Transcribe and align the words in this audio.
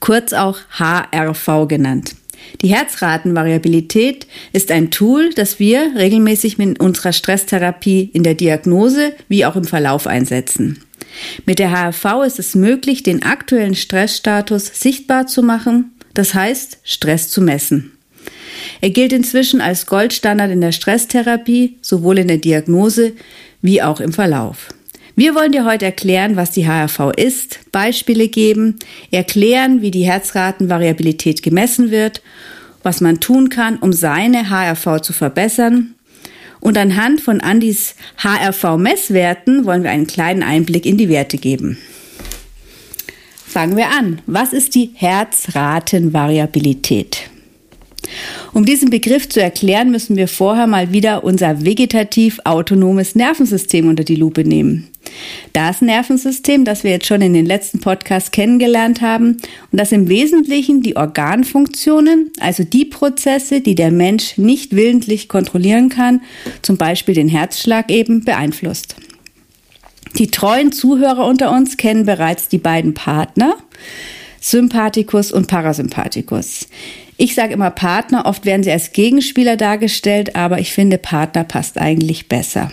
kurz 0.00 0.32
auch 0.32 0.58
HRV 0.78 1.68
genannt. 1.68 2.14
Die 2.60 2.68
Herzratenvariabilität 2.68 4.26
ist 4.52 4.70
ein 4.70 4.90
Tool, 4.90 5.30
das 5.34 5.58
wir 5.58 5.92
regelmäßig 5.96 6.58
mit 6.58 6.80
unserer 6.80 7.12
Stresstherapie 7.12 8.10
in 8.12 8.22
der 8.22 8.34
Diagnose 8.34 9.12
wie 9.28 9.44
auch 9.44 9.56
im 9.56 9.64
Verlauf 9.64 10.06
einsetzen. 10.06 10.82
Mit 11.46 11.58
der 11.58 11.70
HRV 11.70 12.24
ist 12.26 12.38
es 12.38 12.54
möglich, 12.54 13.02
den 13.02 13.22
aktuellen 13.22 13.74
Stressstatus 13.74 14.66
sichtbar 14.66 15.26
zu 15.26 15.42
machen, 15.42 15.92
das 16.14 16.34
heißt 16.34 16.78
Stress 16.84 17.28
zu 17.28 17.40
messen. 17.40 17.92
Er 18.80 18.90
gilt 18.90 19.12
inzwischen 19.12 19.60
als 19.60 19.86
Goldstandard 19.86 20.50
in 20.50 20.60
der 20.60 20.72
Stresstherapie, 20.72 21.78
sowohl 21.80 22.18
in 22.18 22.28
der 22.28 22.38
Diagnose 22.38 23.12
wie 23.60 23.82
auch 23.82 24.00
im 24.00 24.12
Verlauf. 24.12 24.68
Wir 25.14 25.34
wollen 25.34 25.52
dir 25.52 25.66
heute 25.66 25.84
erklären, 25.84 26.36
was 26.36 26.52
die 26.52 26.66
HRV 26.66 27.12
ist, 27.16 27.60
Beispiele 27.70 28.28
geben, 28.28 28.76
erklären, 29.10 29.82
wie 29.82 29.90
die 29.90 30.06
Herzratenvariabilität 30.06 31.42
gemessen 31.42 31.90
wird, 31.90 32.22
was 32.82 33.02
man 33.02 33.20
tun 33.20 33.50
kann, 33.50 33.76
um 33.76 33.92
seine 33.92 34.48
HRV 34.48 35.02
zu 35.02 35.12
verbessern. 35.12 35.92
Und 36.60 36.78
anhand 36.78 37.20
von 37.20 37.42
Andys 37.42 37.94
HRV-Messwerten 38.22 39.66
wollen 39.66 39.82
wir 39.82 39.90
einen 39.90 40.06
kleinen 40.06 40.42
Einblick 40.42 40.86
in 40.86 40.96
die 40.96 41.10
Werte 41.10 41.36
geben. 41.36 41.76
Fangen 43.46 43.76
wir 43.76 43.90
an. 43.90 44.22
Was 44.26 44.54
ist 44.54 44.74
die 44.74 44.92
Herzratenvariabilität? 44.94 47.28
Um 48.54 48.64
diesen 48.64 48.88
Begriff 48.88 49.28
zu 49.28 49.42
erklären, 49.42 49.90
müssen 49.90 50.16
wir 50.16 50.28
vorher 50.28 50.66
mal 50.66 50.90
wieder 50.92 51.22
unser 51.22 51.62
vegetativ 51.64 52.40
autonomes 52.44 53.14
Nervensystem 53.14 53.88
unter 53.88 54.04
die 54.04 54.16
Lupe 54.16 54.44
nehmen. 54.44 54.88
Das 55.52 55.82
Nervensystem, 55.82 56.64
das 56.64 56.84
wir 56.84 56.92
jetzt 56.92 57.06
schon 57.06 57.22
in 57.22 57.34
den 57.34 57.46
letzten 57.46 57.80
Podcasts 57.80 58.30
kennengelernt 58.30 59.00
haben 59.00 59.38
und 59.70 59.78
das 59.78 59.92
im 59.92 60.08
Wesentlichen 60.08 60.82
die 60.82 60.96
Organfunktionen, 60.96 62.32
also 62.40 62.64
die 62.64 62.84
Prozesse, 62.84 63.60
die 63.60 63.74
der 63.74 63.90
Mensch 63.90 64.38
nicht 64.38 64.74
willentlich 64.74 65.28
kontrollieren 65.28 65.88
kann, 65.88 66.22
zum 66.62 66.76
Beispiel 66.76 67.14
den 67.14 67.28
Herzschlag 67.28 67.90
eben, 67.90 68.24
beeinflusst. 68.24 68.96
Die 70.18 70.30
treuen 70.30 70.72
Zuhörer 70.72 71.26
unter 71.26 71.50
uns 71.52 71.76
kennen 71.76 72.04
bereits 72.04 72.48
die 72.48 72.58
beiden 72.58 72.94
Partner, 72.94 73.56
Sympathikus 74.40 75.32
und 75.32 75.46
Parasympathikus. 75.46 76.68
Ich 77.16 77.34
sage 77.34 77.54
immer 77.54 77.70
Partner, 77.70 78.26
oft 78.26 78.44
werden 78.44 78.62
sie 78.62 78.72
als 78.72 78.92
Gegenspieler 78.92 79.56
dargestellt, 79.56 80.34
aber 80.34 80.58
ich 80.58 80.72
finde 80.72 80.98
Partner 80.98 81.44
passt 81.44 81.78
eigentlich 81.78 82.28
besser. 82.28 82.70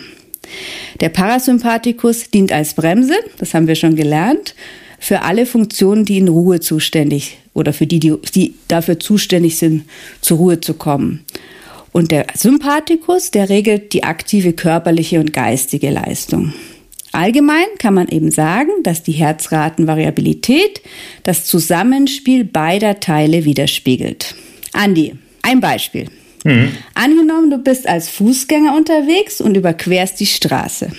Der 1.00 1.10
Parasympathikus 1.10 2.30
dient 2.30 2.52
als 2.52 2.74
Bremse, 2.74 3.16
das 3.38 3.54
haben 3.54 3.68
wir 3.68 3.76
schon 3.76 3.96
gelernt, 3.96 4.56
für 5.00 5.22
alle 5.22 5.46
Funktionen, 5.46 6.06
die 6.06 6.18
in 6.18 6.28
Ruhe 6.28 6.60
zuständig 6.60 7.38
oder 7.54 7.74
für 7.74 7.88
die, 7.88 8.00
die, 8.00 8.16
die 8.36 8.56
dafür 8.68 9.00
zuständig 9.00 9.58
sind, 9.58 9.86
zur 10.22 10.38
Ruhe 10.38 10.60
zu 10.60 10.74
kommen. 10.74 11.24
Und 11.92 12.12
der 12.12 12.28
Sympathikus, 12.36 13.32
der 13.32 13.50
regelt 13.50 13.94
die 13.94 14.04
aktive 14.04 14.54
körperliche 14.54 15.20
und 15.20 15.34
geistige 15.34 15.90
Leistung. 15.90 16.54
Allgemein 17.12 17.66
kann 17.80 17.96
man 17.96 18.08
eben 18.10 18.30
sagen, 18.30 18.70
dass 18.84 19.02
die 19.02 19.14
Herzratenvariabilität 19.14 20.82
das 21.24 21.46
Zusammenspiel 21.46 22.44
beider 22.44 23.00
Teile 23.00 23.46
widerspiegelt. 23.46 24.36
Andi, 24.74 25.16
ein 25.42 25.60
Beispiel. 25.60 26.06
Mhm. 26.44 26.72
Angenommen, 26.94 27.50
du 27.50 27.58
bist 27.58 27.88
als 27.88 28.10
Fußgänger 28.10 28.76
unterwegs 28.76 29.42
und 29.42 29.56
überquerst 29.56 30.20
die 30.20 30.26
Straße. 30.26 30.92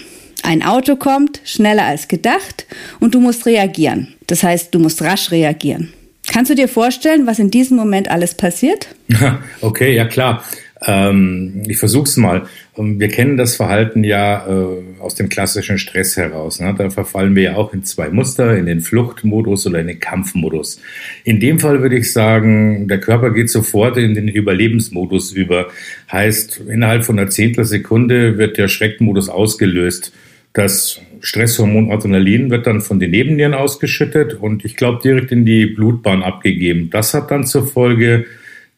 Ein 0.42 0.62
Auto 0.62 0.96
kommt 0.96 1.40
schneller 1.44 1.84
als 1.84 2.08
gedacht 2.08 2.66
und 2.98 3.14
du 3.14 3.20
musst 3.20 3.46
reagieren. 3.46 4.14
Das 4.26 4.42
heißt, 4.42 4.74
du 4.74 4.78
musst 4.78 5.02
rasch 5.02 5.30
reagieren. 5.30 5.92
Kannst 6.32 6.50
du 6.50 6.54
dir 6.54 6.68
vorstellen, 6.68 7.26
was 7.26 7.38
in 7.38 7.50
diesem 7.50 7.76
Moment 7.76 8.10
alles 8.10 8.34
passiert? 8.34 8.88
Okay, 9.60 9.94
ja 9.94 10.06
klar. 10.06 10.44
Ähm, 10.86 11.62
ich 11.68 11.78
versuch's 11.78 12.16
mal. 12.16 12.46
Ähm, 12.76 12.98
wir 12.98 13.08
kennen 13.08 13.36
das 13.36 13.56
Verhalten 13.56 14.02
ja 14.02 14.46
äh, 14.46 15.00
aus 15.00 15.14
dem 15.14 15.28
klassischen 15.28 15.78
Stress 15.78 16.16
heraus. 16.16 16.60
Ne? 16.60 16.74
Da 16.76 16.88
verfallen 16.88 17.34
wir 17.34 17.42
ja 17.42 17.56
auch 17.56 17.74
in 17.74 17.84
zwei 17.84 18.08
Muster, 18.08 18.56
in 18.56 18.66
den 18.66 18.80
Fluchtmodus 18.80 19.66
oder 19.66 19.80
in 19.80 19.88
den 19.88 20.00
Kampfmodus. 20.00 20.80
In 21.24 21.38
dem 21.38 21.58
Fall 21.58 21.82
würde 21.82 21.98
ich 21.98 22.12
sagen, 22.12 22.88
der 22.88 23.00
Körper 23.00 23.30
geht 23.30 23.50
sofort 23.50 23.98
in 23.98 24.14
den 24.14 24.28
Überlebensmodus 24.28 25.32
über. 25.32 25.68
Heißt, 26.10 26.62
innerhalb 26.68 27.04
von 27.04 27.18
einer 27.18 27.28
Zehntelsekunde 27.28 28.38
wird 28.38 28.56
der 28.56 28.68
Schreckmodus 28.68 29.28
ausgelöst. 29.28 30.12
Das 30.52 31.00
Stresshormon 31.20 31.92
Adrenalin 31.92 32.50
wird 32.50 32.66
dann 32.66 32.80
von 32.80 32.98
den 32.98 33.10
Nebennieren 33.10 33.54
ausgeschüttet 33.54 34.34
und 34.34 34.64
ich 34.64 34.76
glaube 34.76 35.00
direkt 35.02 35.30
in 35.30 35.44
die 35.44 35.66
Blutbahn 35.66 36.22
abgegeben. 36.22 36.88
Das 36.90 37.14
hat 37.14 37.30
dann 37.30 37.46
zur 37.46 37.66
Folge, 37.66 38.24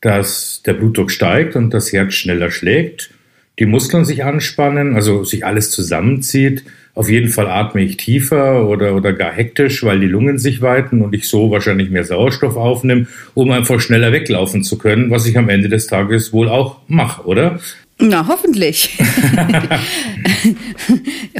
dass 0.02 0.62
der 0.66 0.74
Blutdruck 0.74 1.10
steigt 1.10 1.56
und 1.56 1.72
das 1.72 1.92
Herz 1.92 2.14
schneller 2.14 2.50
schlägt, 2.50 3.10
die 3.58 3.66
Muskeln 3.66 4.04
sich 4.04 4.24
anspannen, 4.24 4.94
also 4.96 5.24
sich 5.24 5.46
alles 5.46 5.70
zusammenzieht. 5.70 6.64
Auf 6.94 7.08
jeden 7.08 7.28
Fall 7.28 7.46
atme 7.46 7.82
ich 7.82 7.96
tiefer 7.96 8.68
oder, 8.68 8.94
oder 8.94 9.12
gar 9.12 9.32
hektisch, 9.32 9.82
weil 9.84 10.00
die 10.00 10.06
Lungen 10.06 10.38
sich 10.38 10.60
weiten 10.60 11.00
und 11.00 11.14
ich 11.14 11.28
so 11.28 11.50
wahrscheinlich 11.50 11.88
mehr 11.88 12.04
Sauerstoff 12.04 12.56
aufnehme, 12.56 13.06
um 13.34 13.50
einfach 13.50 13.80
schneller 13.80 14.12
weglaufen 14.12 14.62
zu 14.62 14.76
können, 14.76 15.10
was 15.10 15.26
ich 15.26 15.38
am 15.38 15.48
Ende 15.48 15.68
des 15.68 15.86
Tages 15.86 16.32
wohl 16.32 16.48
auch 16.48 16.80
mache, 16.88 17.24
oder? 17.24 17.60
Na, 18.04 18.26
hoffentlich. 18.26 18.90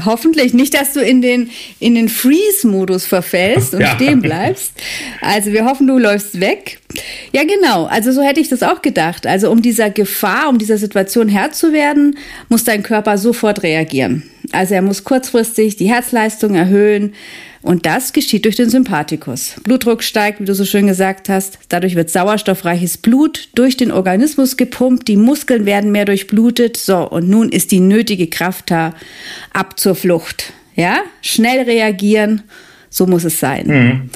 hoffentlich. 0.05 0.55
Nicht, 0.55 0.75
dass 0.75 0.93
du 0.93 1.01
in 1.01 1.21
den, 1.21 1.51
in 1.81 1.97
den 1.97 2.09
Freeze-Modus 2.09 3.05
verfällst 3.05 3.75
und 3.75 3.81
ja. 3.81 3.97
stehen 3.97 4.23
bleibst. 4.23 4.73
Also 5.21 5.53
wir 5.53 5.65
hoffen, 5.65 5.89
du 5.89 5.99
läufst 5.99 6.39
weg. 6.39 6.79
Ja, 7.33 7.43
genau. 7.43 7.87
Also 7.87 8.13
so 8.13 8.23
hätte 8.23 8.39
ich 8.39 8.49
das 8.49 8.63
auch 8.63 8.81
gedacht. 8.81 9.27
Also 9.27 9.51
um 9.51 9.61
dieser 9.61 9.91
Gefahr, 9.91 10.49
um 10.49 10.59
dieser 10.59 10.79
Situation 10.79 11.29
Herr 11.29 11.51
zu 11.51 11.73
werden, 11.73 12.17
muss 12.49 12.63
dein 12.63 12.85
Körper 12.85 13.19
sofort 13.19 13.65
reagieren. 13.65 14.23
Also 14.53 14.75
er 14.75 14.83
muss 14.83 15.03
kurzfristig 15.03 15.75
die 15.75 15.91
Herzleistung 15.91 16.55
erhöhen, 16.55 17.15
und 17.63 17.87
das 17.87 18.13
geschieht 18.13 18.45
durch 18.45 18.57
den 18.57 18.69
Sympathikus. 18.69 19.55
Blutdruck 19.63 20.03
steigt, 20.03 20.41
wie 20.41 20.45
du 20.45 20.55
so 20.55 20.65
schön 20.65 20.89
gesagt 20.89 21.29
hast. 21.29 21.59
Dadurch 21.69 21.95
wird 21.95 22.11
sauerstoffreiches 22.11 22.99
Blut 22.99 23.49
durch 23.55 23.77
den 23.77 23.93
Organismus 23.93 24.57
gepumpt. 24.57 25.07
Die 25.07 25.17
Muskeln 25.17 25.65
werden 25.65 25.93
mehr 25.93 26.05
durchblutet. 26.05 26.77
So, 26.77 27.09
und 27.09 27.29
nun 27.29 27.51
ist 27.51 27.71
die 27.71 27.81
nötige 27.81 28.27
Kraft 28.27 28.71
da. 28.73 28.95
Ab 29.53 29.79
zur 29.79 29.95
Flucht. 29.95 30.53
Ja, 30.75 31.03
schnell 31.21 31.63
reagieren. 31.63 32.43
So 32.91 33.07
muss 33.07 33.25
es 33.25 33.39
sein. 33.39 33.67
Mhm. 33.67 34.11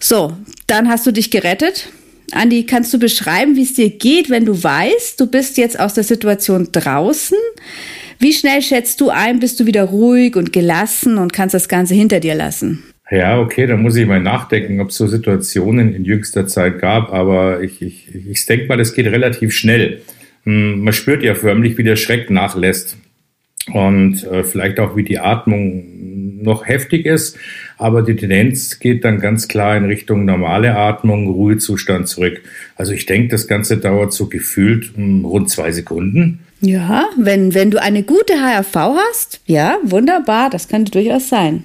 So, 0.00 0.36
dann 0.66 0.88
hast 0.88 1.06
du 1.06 1.12
dich 1.12 1.30
gerettet. 1.30 1.88
Andi, 2.32 2.66
kannst 2.66 2.92
du 2.92 2.98
beschreiben, 2.98 3.56
wie 3.56 3.62
es 3.62 3.74
dir 3.74 3.90
geht, 3.90 4.28
wenn 4.28 4.44
du 4.44 4.60
weißt, 4.60 5.20
du 5.20 5.26
bist 5.26 5.56
jetzt 5.58 5.78
aus 5.78 5.94
der 5.94 6.04
Situation 6.04 6.68
draußen? 6.72 7.38
Wie 8.22 8.32
schnell 8.32 8.62
schätzt 8.62 9.00
du 9.00 9.10
ein, 9.10 9.40
bist 9.40 9.58
du 9.58 9.66
wieder 9.66 9.82
ruhig 9.82 10.36
und 10.36 10.52
gelassen 10.52 11.18
und 11.18 11.32
kannst 11.32 11.56
das 11.56 11.68
Ganze 11.68 11.94
hinter 11.94 12.20
dir 12.20 12.36
lassen? 12.36 12.84
Ja, 13.10 13.40
okay, 13.40 13.66
da 13.66 13.76
muss 13.76 13.96
ich 13.96 14.06
mal 14.06 14.20
nachdenken, 14.20 14.78
ob 14.78 14.90
es 14.90 14.96
so 14.96 15.08
Situationen 15.08 15.92
in 15.92 16.04
jüngster 16.04 16.46
Zeit 16.46 16.78
gab, 16.78 17.12
aber 17.12 17.62
ich, 17.62 17.82
ich, 17.82 18.14
ich 18.14 18.46
denke 18.46 18.66
mal, 18.68 18.78
es 18.78 18.94
geht 18.94 19.08
relativ 19.08 19.52
schnell. 19.52 20.02
Hm, 20.44 20.84
man 20.84 20.92
spürt 20.92 21.24
ja 21.24 21.34
förmlich, 21.34 21.76
wie 21.78 21.82
der 21.82 21.96
Schreck 21.96 22.30
nachlässt 22.30 22.96
und 23.72 24.22
äh, 24.22 24.44
vielleicht 24.44 24.78
auch, 24.78 24.94
wie 24.94 25.02
die 25.02 25.18
Atmung 25.18 26.42
noch 26.44 26.68
heftig 26.68 27.06
ist, 27.06 27.36
aber 27.76 28.02
die 28.02 28.14
Tendenz 28.14 28.78
geht 28.78 29.04
dann 29.04 29.18
ganz 29.18 29.48
klar 29.48 29.76
in 29.76 29.86
Richtung 29.86 30.24
normale 30.24 30.76
Atmung, 30.76 31.26
Ruhezustand 31.26 32.06
zurück. 32.06 32.40
Also 32.76 32.92
ich 32.92 33.04
denke, 33.04 33.30
das 33.30 33.48
Ganze 33.48 33.78
dauert 33.78 34.12
so 34.12 34.28
gefühlt 34.28 34.92
hm, 34.94 35.24
rund 35.24 35.50
zwei 35.50 35.72
Sekunden. 35.72 36.38
Ja, 36.64 37.08
wenn, 37.16 37.54
wenn 37.54 37.72
du 37.72 37.82
eine 37.82 38.04
gute 38.04 38.34
HRV 38.34 38.74
hast, 38.76 39.40
ja, 39.46 39.78
wunderbar, 39.82 40.48
das 40.48 40.68
könnte 40.68 40.92
durchaus 40.92 41.28
sein. 41.28 41.64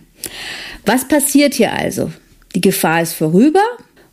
Was 0.88 1.08
passiert 1.08 1.54
hier 1.54 1.72
also? 1.72 2.12
Die 2.56 2.62
Gefahr 2.62 3.04
ist 3.04 3.14
vorüber 3.14 3.62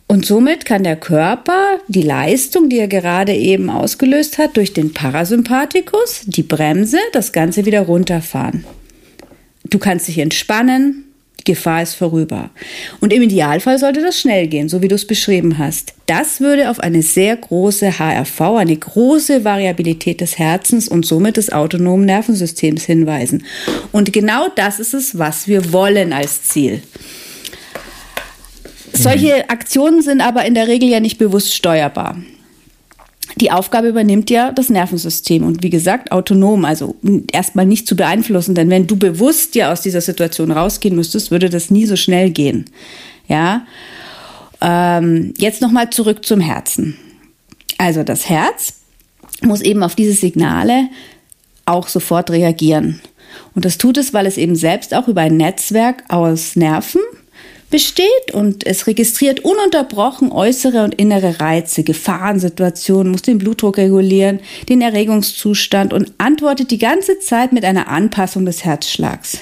und 0.07 0.27
somit 0.27 0.65
kann 0.65 0.83
der 0.83 0.95
Körper 0.95 1.79
die 1.87 2.03
Leistung, 2.03 2.69
die 2.69 2.77
er 2.77 2.87
gerade 2.87 3.33
eben 3.33 3.71
ausgelöst 3.71 4.37
hat, 4.37 4.57
durch 4.57 4.73
den 4.73 4.93
Parasympathikus, 4.93 6.21
die 6.27 6.43
Bremse, 6.43 6.99
das 7.13 7.31
Ganze 7.31 7.65
wieder 7.65 7.81
runterfahren. 7.81 8.63
Du 9.63 9.79
kannst 9.79 10.07
dich 10.07 10.19
entspannen, 10.19 11.04
Gefahr 11.45 11.81
ist 11.83 11.93
vorüber. 11.93 12.49
Und 12.99 13.13
im 13.13 13.21
Idealfall 13.21 13.79
sollte 13.79 14.01
das 14.01 14.19
schnell 14.19 14.47
gehen, 14.47 14.67
so 14.67 14.81
wie 14.81 14.87
du 14.87 14.95
es 14.95 15.07
beschrieben 15.07 15.57
hast. 15.57 15.93
Das 16.07 16.41
würde 16.41 16.69
auf 16.69 16.79
eine 16.79 17.01
sehr 17.01 17.35
große 17.37 17.97
HRV, 17.99 18.41
eine 18.41 18.75
große 18.75 19.43
Variabilität 19.43 20.21
des 20.21 20.37
Herzens 20.37 20.87
und 20.87 21.05
somit 21.05 21.37
des 21.37 21.51
autonomen 21.51 22.05
Nervensystems 22.05 22.83
hinweisen. 22.83 23.45
Und 23.91 24.11
genau 24.11 24.47
das 24.55 24.79
ist 24.79 24.93
es, 24.93 25.17
was 25.17 25.47
wir 25.47 25.71
wollen 25.71 26.11
als 26.11 26.43
Ziel. 26.43 26.81
Solche 28.91 29.49
Aktionen 29.49 30.01
sind 30.01 30.21
aber 30.21 30.45
in 30.45 30.55
der 30.55 30.67
Regel 30.67 30.89
ja 30.89 30.99
nicht 30.99 31.17
bewusst 31.17 31.53
steuerbar. 31.53 32.17
Die 33.37 33.51
Aufgabe 33.51 33.89
übernimmt 33.89 34.29
ja 34.29 34.51
das 34.51 34.69
Nervensystem 34.69 35.43
und 35.43 35.61
wie 35.61 35.69
gesagt 35.69 36.11
autonom, 36.11 36.63
also 36.63 36.95
erstmal 37.31 37.65
nicht 37.65 37.87
zu 37.87 37.95
beeinflussen, 37.95 38.55
denn 38.55 38.69
wenn 38.69 38.87
du 38.87 38.95
bewusst 38.95 39.55
ja 39.55 39.73
aus 39.73 39.81
dieser 39.81 40.01
Situation 40.01 40.51
rausgehen 40.51 40.95
müsstest, 40.95 41.31
würde 41.31 41.49
das 41.49 41.69
nie 41.69 41.85
so 41.85 41.97
schnell 41.97 42.29
gehen. 42.29 42.65
Ja. 43.27 43.65
Ähm, 44.61 45.33
jetzt 45.37 45.61
nochmal 45.61 45.89
zurück 45.89 46.25
zum 46.25 46.39
Herzen. 46.39 46.95
Also 47.77 48.03
das 48.03 48.29
Herz 48.29 48.75
muss 49.41 49.61
eben 49.61 49.83
auf 49.83 49.95
diese 49.95 50.13
Signale 50.13 50.87
auch 51.65 51.89
sofort 51.89 52.31
reagieren. 52.31 53.01
Und 53.53 53.65
das 53.65 53.77
tut 53.77 53.97
es, 53.97 54.13
weil 54.13 54.27
es 54.27 54.37
eben 54.37 54.55
selbst 54.55 54.93
auch 54.93 55.09
über 55.09 55.21
ein 55.21 55.35
Netzwerk 55.35 56.03
aus 56.07 56.55
Nerven 56.55 57.01
besteht 57.69 58.33
und 58.33 58.65
es 58.65 58.87
registriert 58.87 59.41
ununterbrochen 59.41 60.31
äußere 60.31 60.83
und 60.83 60.95
innere 60.95 61.39
Reize, 61.39 61.83
Gefahrensituationen, 61.83 63.11
muss 63.11 63.21
den 63.21 63.37
Blutdruck 63.37 63.77
regulieren, 63.77 64.39
den 64.69 64.81
Erregungszustand 64.81 65.93
und 65.93 66.13
antwortet 66.17 66.71
die 66.71 66.77
ganze 66.77 67.19
Zeit 67.19 67.53
mit 67.53 67.65
einer 67.65 67.87
Anpassung 67.87 68.45
des 68.45 68.63
Herzschlags. 68.63 69.39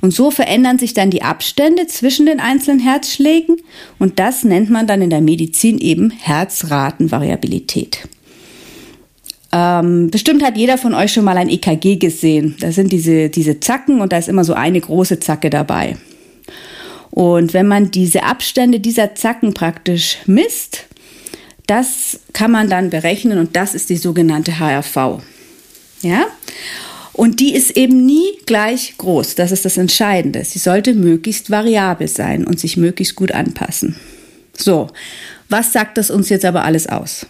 Und 0.00 0.12
so 0.12 0.30
verändern 0.30 0.78
sich 0.78 0.92
dann 0.92 1.10
die 1.10 1.22
Abstände 1.22 1.86
zwischen 1.86 2.26
den 2.26 2.38
einzelnen 2.38 2.78
Herzschlägen 2.78 3.56
und 3.98 4.18
das 4.18 4.44
nennt 4.44 4.70
man 4.70 4.86
dann 4.86 5.00
in 5.00 5.10
der 5.10 5.22
Medizin 5.22 5.78
eben 5.78 6.10
Herzratenvariabilität. 6.10 8.00
Ähm, 9.50 10.10
bestimmt 10.10 10.42
hat 10.42 10.56
jeder 10.56 10.78
von 10.78 10.94
euch 10.94 11.12
schon 11.12 11.24
mal 11.24 11.38
ein 11.38 11.48
EKG 11.48 11.96
gesehen. 11.96 12.56
Da 12.60 12.72
sind 12.72 12.90
diese, 12.90 13.30
diese 13.30 13.60
Zacken 13.60 14.00
und 14.00 14.12
da 14.12 14.18
ist 14.18 14.28
immer 14.28 14.44
so 14.44 14.52
eine 14.52 14.80
große 14.80 15.20
Zacke 15.20 15.48
dabei. 15.48 15.96
Und 17.14 17.54
wenn 17.54 17.68
man 17.68 17.92
diese 17.92 18.24
Abstände 18.24 18.80
dieser 18.80 19.14
Zacken 19.14 19.54
praktisch 19.54 20.18
misst, 20.26 20.86
das 21.68 22.18
kann 22.32 22.50
man 22.50 22.68
dann 22.68 22.90
berechnen 22.90 23.38
und 23.38 23.54
das 23.54 23.76
ist 23.76 23.88
die 23.88 23.96
sogenannte 23.96 24.58
HRV. 24.58 25.22
Ja? 26.02 26.26
Und 27.12 27.38
die 27.38 27.54
ist 27.54 27.76
eben 27.76 28.04
nie 28.04 28.26
gleich 28.46 28.94
groß. 28.98 29.36
Das 29.36 29.52
ist 29.52 29.64
das 29.64 29.76
Entscheidende. 29.76 30.44
Sie 30.44 30.58
sollte 30.58 30.92
möglichst 30.92 31.52
variabel 31.52 32.08
sein 32.08 32.44
und 32.44 32.58
sich 32.58 32.76
möglichst 32.76 33.14
gut 33.14 33.30
anpassen. 33.30 33.94
So, 34.56 34.88
was 35.48 35.72
sagt 35.72 35.98
das 35.98 36.10
uns 36.10 36.30
jetzt 36.30 36.44
aber 36.44 36.64
alles 36.64 36.88
aus? 36.88 37.26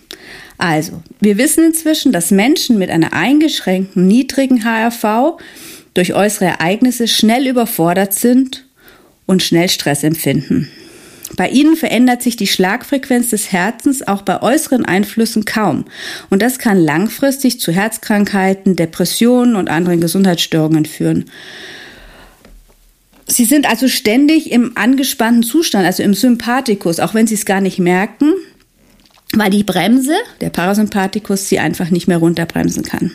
Also, 0.56 1.02
wir 1.20 1.36
wissen 1.36 1.62
inzwischen, 1.62 2.10
dass 2.10 2.30
Menschen 2.30 2.78
mit 2.78 2.88
einer 2.88 3.12
eingeschränkten 3.12 4.06
niedrigen 4.06 4.64
HRV 4.64 5.38
durch 5.92 6.14
äußere 6.14 6.46
Ereignisse 6.46 7.06
schnell 7.06 7.46
überfordert 7.46 8.14
sind 8.14 8.64
und 9.26 9.42
schnell 9.42 9.68
Stress 9.68 10.02
empfinden. 10.04 10.70
Bei 11.36 11.48
ihnen 11.48 11.76
verändert 11.76 12.22
sich 12.22 12.36
die 12.36 12.46
Schlagfrequenz 12.46 13.30
des 13.30 13.50
Herzens 13.50 14.06
auch 14.06 14.22
bei 14.22 14.42
äußeren 14.42 14.84
Einflüssen 14.84 15.44
kaum. 15.44 15.84
Und 16.30 16.42
das 16.42 16.58
kann 16.58 16.78
langfristig 16.78 17.60
zu 17.60 17.72
Herzkrankheiten, 17.72 18.76
Depressionen 18.76 19.56
und 19.56 19.68
anderen 19.68 20.00
Gesundheitsstörungen 20.00 20.84
führen. 20.84 21.24
Sie 23.26 23.46
sind 23.46 23.68
also 23.68 23.88
ständig 23.88 24.52
im 24.52 24.76
angespannten 24.76 25.42
Zustand, 25.42 25.86
also 25.86 26.02
im 26.02 26.14
Sympathikus, 26.14 27.00
auch 27.00 27.14
wenn 27.14 27.26
sie 27.26 27.34
es 27.34 27.46
gar 27.46 27.62
nicht 27.62 27.78
merken, 27.78 28.34
weil 29.34 29.50
die 29.50 29.64
Bremse, 29.64 30.14
der 30.40 30.50
Parasympathikus, 30.50 31.48
sie 31.48 31.58
einfach 31.58 31.90
nicht 31.90 32.06
mehr 32.06 32.18
runterbremsen 32.18 32.84
kann. 32.84 33.12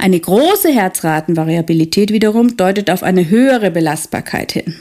Eine 0.00 0.20
große 0.20 0.68
Herzratenvariabilität 0.70 2.12
wiederum 2.12 2.56
deutet 2.56 2.88
auf 2.88 3.02
eine 3.02 3.28
höhere 3.28 3.72
Belastbarkeit 3.72 4.52
hin. 4.52 4.76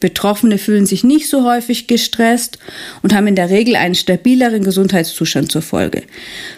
Betroffene 0.00 0.58
fühlen 0.58 0.86
sich 0.86 1.04
nicht 1.04 1.28
so 1.28 1.44
häufig 1.44 1.86
gestresst 1.86 2.58
und 3.02 3.14
haben 3.14 3.26
in 3.28 3.36
der 3.36 3.50
Regel 3.50 3.76
einen 3.76 3.94
stabileren 3.94 4.64
Gesundheitszustand 4.64 5.50
zur 5.50 5.62
Folge. 5.62 6.02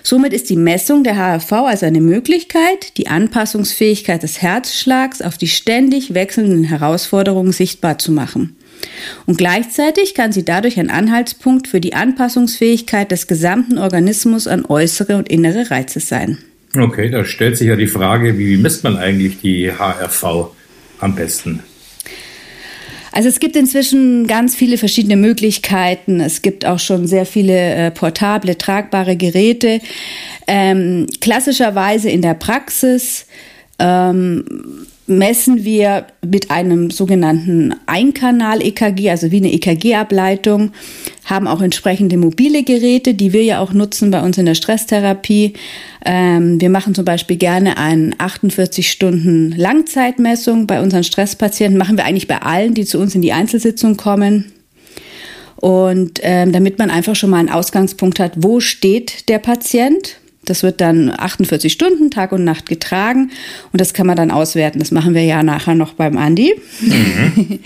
Somit 0.03 0.33
ist 0.33 0.51
die 0.51 0.57
Messung 0.57 1.05
der 1.05 1.17
HRV 1.17 1.53
also 1.53 1.87
eine 1.87 2.01
Möglichkeit, 2.01 2.97
die 2.97 3.09
Anpassungsfähigkeit 3.09 4.23
des 4.23 4.41
Herzschlags 4.41 5.23
auf 5.23 5.39
die 5.39 5.49
ständig 5.49 6.15
wechselnden 6.15 6.65
Herausforderungen 6.65 7.53
sichtbar 7.53 7.99
zu 7.99 8.13
machen. 8.13 8.57
Und 9.27 9.37
gleichzeitig 9.37 10.15
kann 10.15 10.33
sie 10.33 10.45
dadurch 10.45 10.79
ein 10.79 10.91
Anhaltspunkt 10.91 11.69
für 11.69 11.81
die 11.81 11.95
Anpassungsfähigkeit 11.95 13.11
des 13.11 13.27
gesamten 13.27 13.79
Organismus 13.79 14.47
an 14.47 14.65
äußere 14.65 15.17
und 15.17 15.29
innere 15.29 15.71
Reize 15.71 16.01
sein. 16.01 16.39
Okay, 16.77 17.11
da 17.11 17.25
stellt 17.25 17.57
sich 17.57 17.69
ja 17.69 17.77
die 17.77 17.89
Frage, 17.89 18.39
wie 18.39 18.57
misst 18.57 18.85
man 18.85 18.97
eigentlich 18.97 19.41
die 19.41 19.73
HRV 19.73 20.53
am 21.01 21.15
besten? 21.15 21.63
Also 23.13 23.29
es 23.29 23.41
gibt 23.41 23.57
inzwischen 23.57 24.29
ganz 24.29 24.55
viele 24.55 24.79
verschiedene 24.79 25.17
Möglichkeiten. 25.17 26.21
Es 26.21 26.43
gibt 26.43 26.65
auch 26.65 26.79
schon 26.79 27.09
sehr 27.09 27.27
viele 27.27 27.75
äh, 27.75 27.91
portable, 27.91 28.57
tragbare 28.57 29.17
Geräte. 29.17 29.81
Ähm, 30.47 31.07
klassischerweise 31.21 32.09
in 32.09 32.23
der 32.23 32.35
Praxis 32.35 33.27
ähm, 33.81 34.45
messen 35.11 35.65
wir 35.65 36.07
mit 36.25 36.51
einem 36.51 36.91
sogenannten 36.91 37.75
Einkanal-EKG, 37.87 39.11
also 39.11 39.31
wie 39.31 39.39
eine 39.39 39.53
EKG-Ableitung, 39.53 40.71
haben 41.25 41.47
auch 41.47 41.61
entsprechende 41.61 42.17
mobile 42.17 42.63
Geräte, 42.63 43.15
die 43.15 43.33
wir 43.33 43.43
ja 43.43 43.61
auch 43.61 43.73
nutzen 43.73 44.11
bei 44.11 44.23
uns 44.23 44.39
in 44.39 44.47
der 44.47 44.55
Stresstherapie. 44.55 45.55
Ähm, 46.05 46.61
wir 46.61 46.71
machen 46.71 46.95
zum 46.95 47.05
Beispiel 47.05 47.37
gerne 47.37 47.77
eine 47.77 48.13
48 48.19 48.91
Stunden 48.91 49.53
Langzeitmessung 49.57 50.67
bei 50.67 50.81
unseren 50.81 51.05
Stresspatienten, 51.05 51.77
machen 51.77 51.97
wir 51.97 52.05
eigentlich 52.05 52.29
bei 52.29 52.41
allen, 52.41 52.75
die 52.75 52.85
zu 52.85 52.99
uns 52.99 53.15
in 53.15 53.23
die 53.23 53.33
Einzelsitzung 53.33 53.97
kommen. 53.97 54.53
Und 55.57 56.21
ähm, 56.23 56.53
damit 56.53 56.79
man 56.79 56.91
einfach 56.91 57.17
schon 57.17 57.31
mal 57.31 57.39
einen 57.39 57.51
Ausgangspunkt 57.51 58.19
hat, 58.19 58.33
wo 58.37 58.61
steht 58.61 59.29
der 59.29 59.39
Patient, 59.39 60.17
das 60.45 60.63
wird 60.63 60.81
dann 60.81 61.11
48 61.11 61.73
Stunden, 61.73 62.11
Tag 62.11 62.33
und 62.33 62.45
Nacht 62.45 62.69
getragen 62.69 63.31
und 63.73 63.81
das 63.81 63.95
kann 63.95 64.07
man 64.07 64.17
dann 64.17 64.31
auswerten. 64.31 64.79
Das 64.79 64.91
machen 64.91 65.15
wir 65.15 65.25
ja 65.25 65.43
nachher 65.43 65.75
noch 65.75 65.95
beim 65.95 66.17
Andi. 66.17 66.55
Mhm. 66.81 67.59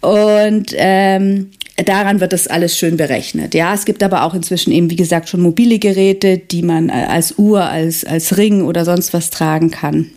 und 0.00 0.72
ähm, 0.76 1.50
daran 1.84 2.20
wird 2.20 2.32
das 2.32 2.46
alles 2.46 2.78
schön 2.78 2.96
berechnet. 2.96 3.54
Ja, 3.54 3.74
es 3.74 3.84
gibt 3.84 4.02
aber 4.02 4.22
auch 4.22 4.34
inzwischen 4.34 4.72
eben, 4.72 4.90
wie 4.90 4.96
gesagt, 4.96 5.28
schon 5.28 5.40
mobile 5.40 5.78
Geräte, 5.78 6.38
die 6.38 6.62
man 6.62 6.88
äh, 6.88 7.06
als 7.08 7.38
Uhr, 7.38 7.64
als, 7.64 8.04
als 8.04 8.36
Ring 8.36 8.62
oder 8.62 8.84
sonst 8.84 9.12
was 9.12 9.30
tragen 9.30 9.70
kann, 9.70 10.10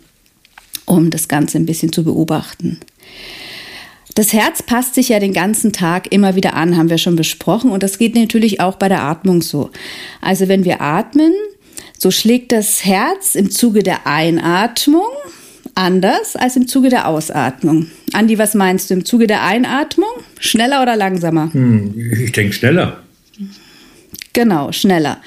um 0.86 1.10
das 1.10 1.28
Ganze 1.28 1.58
ein 1.58 1.66
bisschen 1.66 1.92
zu 1.92 2.04
beobachten. 2.04 2.78
Das 4.14 4.32
Herz 4.32 4.62
passt 4.62 4.94
sich 4.94 5.10
ja 5.10 5.20
den 5.20 5.32
ganzen 5.32 5.72
Tag 5.72 6.12
immer 6.12 6.34
wieder 6.34 6.54
an, 6.54 6.76
haben 6.76 6.90
wir 6.90 6.98
schon 6.98 7.16
besprochen. 7.16 7.70
Und 7.70 7.82
das 7.82 7.98
geht 7.98 8.14
natürlich 8.14 8.60
auch 8.60 8.76
bei 8.76 8.88
der 8.88 9.02
Atmung 9.02 9.42
so. 9.42 9.70
Also 10.20 10.48
wenn 10.48 10.64
wir 10.64 10.80
atmen, 10.80 11.32
so 11.96 12.10
schlägt 12.10 12.52
das 12.52 12.84
Herz 12.84 13.34
im 13.34 13.50
Zuge 13.50 13.82
der 13.82 14.06
Einatmung 14.06 15.08
anders 15.74 16.36
als 16.36 16.56
im 16.56 16.66
Zuge 16.66 16.88
der 16.88 17.06
Ausatmung. 17.06 17.86
Andi, 18.12 18.38
was 18.38 18.54
meinst 18.54 18.90
du? 18.90 18.94
Im 18.94 19.04
Zuge 19.04 19.26
der 19.26 19.44
Einatmung? 19.44 20.08
Schneller 20.38 20.82
oder 20.82 20.96
langsamer? 20.96 21.52
Hm, 21.52 22.12
ich 22.24 22.32
denke 22.32 22.52
schneller. 22.52 23.02
Genau, 24.32 24.72
schneller. 24.72 25.18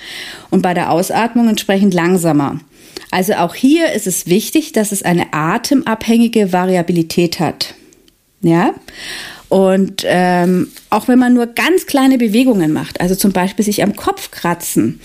Und 0.50 0.62
bei 0.62 0.74
der 0.74 0.92
Ausatmung 0.92 1.50
entsprechend 1.50 1.94
langsamer. 1.94 2.60
Also 3.12 3.34
auch 3.34 3.54
hier 3.54 3.92
ist 3.92 4.08
es 4.08 4.28
wichtig, 4.28 4.72
dass 4.72 4.92
es 4.92 5.04
eine 5.04 5.34
atemabhängige 5.34 6.52
Variabilität 6.54 7.40
hat. 7.40 7.75
Ja. 8.44 8.74
Und 9.50 10.04
ähm, 10.06 10.70
auch 10.90 11.08
wenn 11.08 11.20
man 11.20 11.34
nur 11.34 11.48
ganz 11.48 11.86
kleine 11.86 12.18
Bewegungen 12.18 12.74
macht, 12.74 13.02
also 13.02 13.14
zum 13.16 13.34
Beispiel 13.34 13.64
sich 13.64 13.84
am 13.84 13.96
Kopf 13.96 14.32
kratzen, 14.32 15.00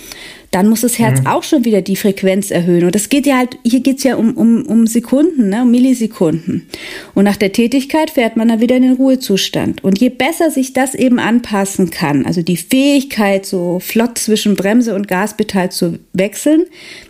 dann 0.50 0.68
muss 0.68 0.80
das 0.80 0.99
Herz 0.99 1.21
mhm. 1.21 1.26
auch 1.26 1.42
schon 1.42 1.64
wieder 1.64 1.83
die 1.83 1.97
Frequenz 1.97 2.50
erhöhen. 2.50 2.85
Und 2.85 2.95
das 2.95 3.11
geht 3.11 3.26
ja 3.26 3.37
halt, 3.37 3.59
hier 3.62 3.80
geht's 3.80 4.04
ja 4.04 4.16
um, 4.16 4.35
um, 4.35 4.64
um 4.64 4.87
Sekunden, 4.87 5.50
ne, 5.50 5.62
um 5.62 5.71
Millisekunden. 5.71 6.66
Und 7.14 7.25
nach 7.25 7.37
der 7.37 7.52
Tätigkeit 7.52 8.11
fährt 8.11 8.37
man 8.37 8.49
dann 8.49 8.61
wieder 8.61 8.76
in 8.76 8.83
den 8.83 8.95
Ruhezustand. 8.95 9.85
Und 9.85 10.00
je 10.00 10.09
besser 10.09 10.50
sich 10.50 10.73
das 10.73 10.95
eben 10.95 11.18
anpassen 11.18 11.90
kann, 11.90 12.25
also 12.25 12.40
die 12.40 12.57
Fähigkeit, 12.57 13.45
so 13.45 13.80
flott 13.80 14.16
zwischen 14.16 14.54
Bremse 14.54 14.95
und 14.95 15.09
Gaspedal 15.09 15.71
zu 15.71 15.99
wechseln, 16.14 16.64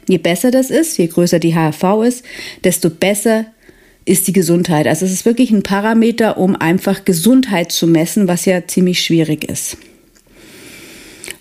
je 0.08 0.18
besser 0.18 0.50
das 0.50 0.70
ist, 0.70 0.98
je 0.98 1.06
größer 1.06 1.38
die 1.38 1.54
HRV 1.54 2.02
ist, 2.04 2.24
desto 2.64 2.90
besser 2.90 3.46
ist 4.08 4.26
die 4.26 4.32
Gesundheit. 4.32 4.86
Also 4.86 5.04
es 5.04 5.12
ist 5.12 5.24
wirklich 5.24 5.50
ein 5.50 5.62
Parameter, 5.62 6.38
um 6.38 6.56
einfach 6.56 7.04
Gesundheit 7.04 7.72
zu 7.72 7.86
messen, 7.86 8.28
was 8.28 8.44
ja 8.44 8.66
ziemlich 8.66 9.00
schwierig 9.02 9.44
ist. 9.44 9.76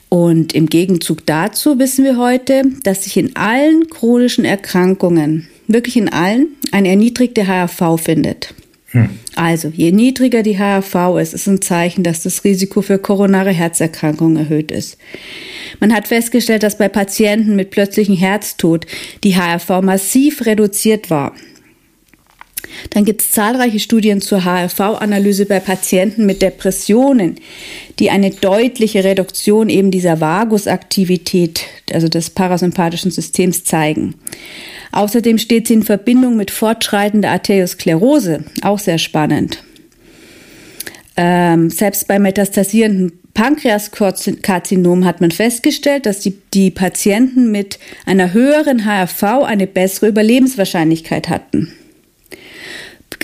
Und 0.10 0.54
im 0.54 0.68
Gegenzug 0.68 1.26
dazu 1.26 1.80
wissen 1.80 2.06
wir 2.06 2.18
heute, 2.18 2.64
dass 2.84 3.04
sich 3.04 3.18
in 3.18 3.36
allen 3.36 3.90
chronischen 3.90 4.46
Erkrankungen, 4.46 5.48
wirklich 5.68 5.98
in 5.98 6.10
allen, 6.10 6.48
eine 6.72 6.90
erniedrigte 6.90 7.48
HRV 7.48 8.00
findet. 8.02 8.54
Hm. 8.92 9.10
Also, 9.36 9.68
je 9.68 9.92
niedriger 9.92 10.44
die 10.44 10.58
HRV 10.58 11.20
ist, 11.22 11.34
ist 11.34 11.48
ein 11.48 11.62
Zeichen, 11.62 12.04
dass 12.04 12.24
das 12.24 12.46
Risiko 12.46 12.82
für 12.82 13.00
koronare 13.00 13.52
Herzerkrankungen 13.52 14.38
erhöht 14.38 14.72
ist. 14.72 14.98
Man 15.82 15.94
hat 15.94 16.08
festgestellt, 16.08 16.64
dass 16.64 16.78
bei 16.78 16.88
Patienten 16.88 17.58
mit 17.58 17.70
plötzlichem 17.70 18.16
Herztod 18.16 18.88
die 19.26 19.36
HRV 19.36 19.82
massiv 19.82 20.46
reduziert 20.46 21.10
war. 21.10 21.36
Dann 22.90 23.06
gibt 23.06 23.22
es 23.22 23.32
zahlreiche 23.32 23.80
Studien 23.80 24.22
zur 24.22 24.46
HRV-Analyse 24.46 25.46
bei 25.46 25.60
Patienten 25.60 26.26
mit 26.26 26.42
Depressionen, 26.42 27.36
die 28.00 28.10
eine 28.10 28.32
deutliche 28.32 29.04
Reduktion 29.04 29.70
eben 29.70 29.92
dieser 29.92 30.22
Vagusaktivität, 30.22 31.66
also 31.92 32.08
des 32.08 32.30
parasympathischen 32.30 33.12
Systems, 33.12 33.64
zeigen. 33.64 34.16
Außerdem 34.92 35.38
steht 35.38 35.68
sie 35.68 35.76
in 35.76 35.84
Verbindung 35.84 36.38
mit 36.38 36.52
fortschreitender 36.52 37.30
Arteriosklerose, 37.30 38.44
auch 38.62 38.80
sehr 38.80 38.98
spannend. 38.98 39.64
Ähm, 41.18 41.70
selbst 41.70 42.08
bei 42.08 42.20
metastasierenden 42.20 43.20
Pankreaskarzinom 43.34 45.06
hat 45.06 45.22
man 45.22 45.32
festgestellt, 45.32 46.08
dass 46.08 46.22
die, 46.22 46.38
die 46.54 46.72
Patienten 46.72 47.52
mit 47.52 47.78
einer 48.06 48.34
höheren 48.34 48.86
HRV 48.86 49.24
eine 49.44 49.68
bessere 49.68 50.08
Überlebenswahrscheinlichkeit 50.08 51.30
hatten. 51.30 51.72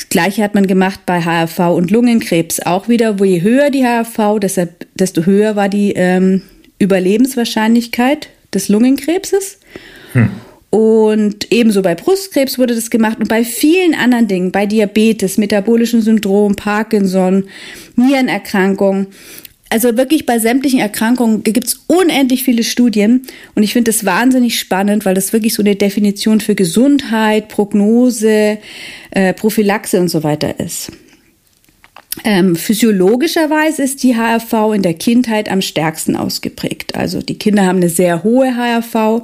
Gleiche 0.09 0.43
hat 0.43 0.55
man 0.55 0.67
gemacht 0.67 1.01
bei 1.05 1.21
HRV 1.21 1.59
und 1.75 1.91
Lungenkrebs 1.91 2.59
auch 2.59 2.87
wieder, 2.87 3.19
wo 3.19 3.23
je 3.23 3.41
höher 3.41 3.69
die 3.69 3.83
HRV, 3.83 4.39
deshalb, 4.39 4.87
desto 4.95 5.25
höher 5.25 5.55
war 5.55 5.69
die 5.69 5.93
ähm, 5.95 6.41
Überlebenswahrscheinlichkeit 6.79 8.29
des 8.53 8.69
Lungenkrebses. 8.69 9.59
Hm. 10.13 10.29
Und 10.69 11.51
ebenso 11.51 11.83
bei 11.83 11.93
Brustkrebs 11.93 12.57
wurde 12.57 12.73
das 12.73 12.89
gemacht 12.89 13.19
und 13.19 13.29
bei 13.29 13.43
vielen 13.43 13.93
anderen 13.93 14.27
Dingen, 14.27 14.51
bei 14.51 14.65
Diabetes, 14.65 15.37
metabolischen 15.37 16.01
Syndrom, 16.01 16.55
Parkinson, 16.55 17.43
Nierenerkrankung. 17.95 19.05
Also 19.73 19.97
wirklich 19.97 20.27
bei 20.27 20.37
sämtlichen 20.37 20.79
Erkrankungen 20.79 21.41
gibt 21.41 21.65
es 21.65 21.79
unendlich 21.87 22.43
viele 22.43 22.63
Studien 22.63 23.23
und 23.55 23.63
ich 23.63 23.73
finde 23.73 23.89
das 23.89 24.05
wahnsinnig 24.05 24.59
spannend, 24.59 25.03
weil 25.03 25.15
das 25.15 25.33
wirklich 25.33 25.55
so 25.55 25.63
eine 25.63 25.75
Definition 25.75 26.41
für 26.41 26.53
Gesundheit, 26.53 27.47
Prognose, 27.47 28.59
äh, 29.09 29.33
Prophylaxe 29.33 29.99
und 29.99 30.09
so 30.09 30.23
weiter 30.23 30.59
ist. 30.59 30.91
Ähm, 32.23 32.55
physiologischerweise 32.55 33.81
ist 33.81 34.03
die 34.03 34.15
HRV 34.15 34.75
in 34.75 34.83
der 34.83 34.93
Kindheit 34.93 35.49
am 35.49 35.63
stärksten 35.63 36.15
ausgeprägt. 36.15 36.93
Also 36.93 37.23
die 37.23 37.39
Kinder 37.39 37.65
haben 37.65 37.77
eine 37.77 37.89
sehr 37.89 38.23
hohe 38.23 38.55
HRV 38.55 39.23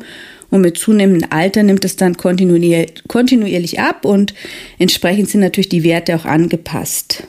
und 0.50 0.62
mit 0.62 0.79
zunehmendem 0.79 1.29
Alter 1.29 1.62
nimmt 1.62 1.86
es 1.86 1.96
dann 1.96 2.18
kontinuierlich, 2.18 3.03
kontinuierlich 3.08 3.79
ab 3.79 4.03
und 4.03 4.34
entsprechend 4.79 5.29
sind 5.29 5.41
natürlich 5.41 5.70
die 5.70 5.84
Werte 5.84 6.15
auch 6.15 6.25
angepasst. 6.25 7.27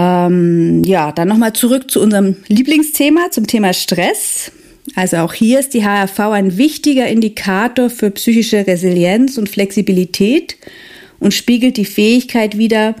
Ähm, 0.00 0.82
ja, 0.84 1.12
dann 1.12 1.28
nochmal 1.28 1.52
zurück 1.52 1.90
zu 1.90 2.00
unserem 2.00 2.36
Lieblingsthema, 2.48 3.30
zum 3.30 3.46
Thema 3.46 3.74
Stress. 3.74 4.50
Also 4.94 5.18
auch 5.18 5.34
hier 5.34 5.60
ist 5.60 5.74
die 5.74 5.84
HRV 5.84 6.18
ein 6.20 6.56
wichtiger 6.56 7.06
Indikator 7.06 7.90
für 7.90 8.10
psychische 8.10 8.66
Resilienz 8.66 9.36
und 9.36 9.50
Flexibilität 9.50 10.56
und 11.18 11.34
spiegelt 11.34 11.76
die 11.76 11.84
Fähigkeit 11.84 12.56
wider, 12.56 12.96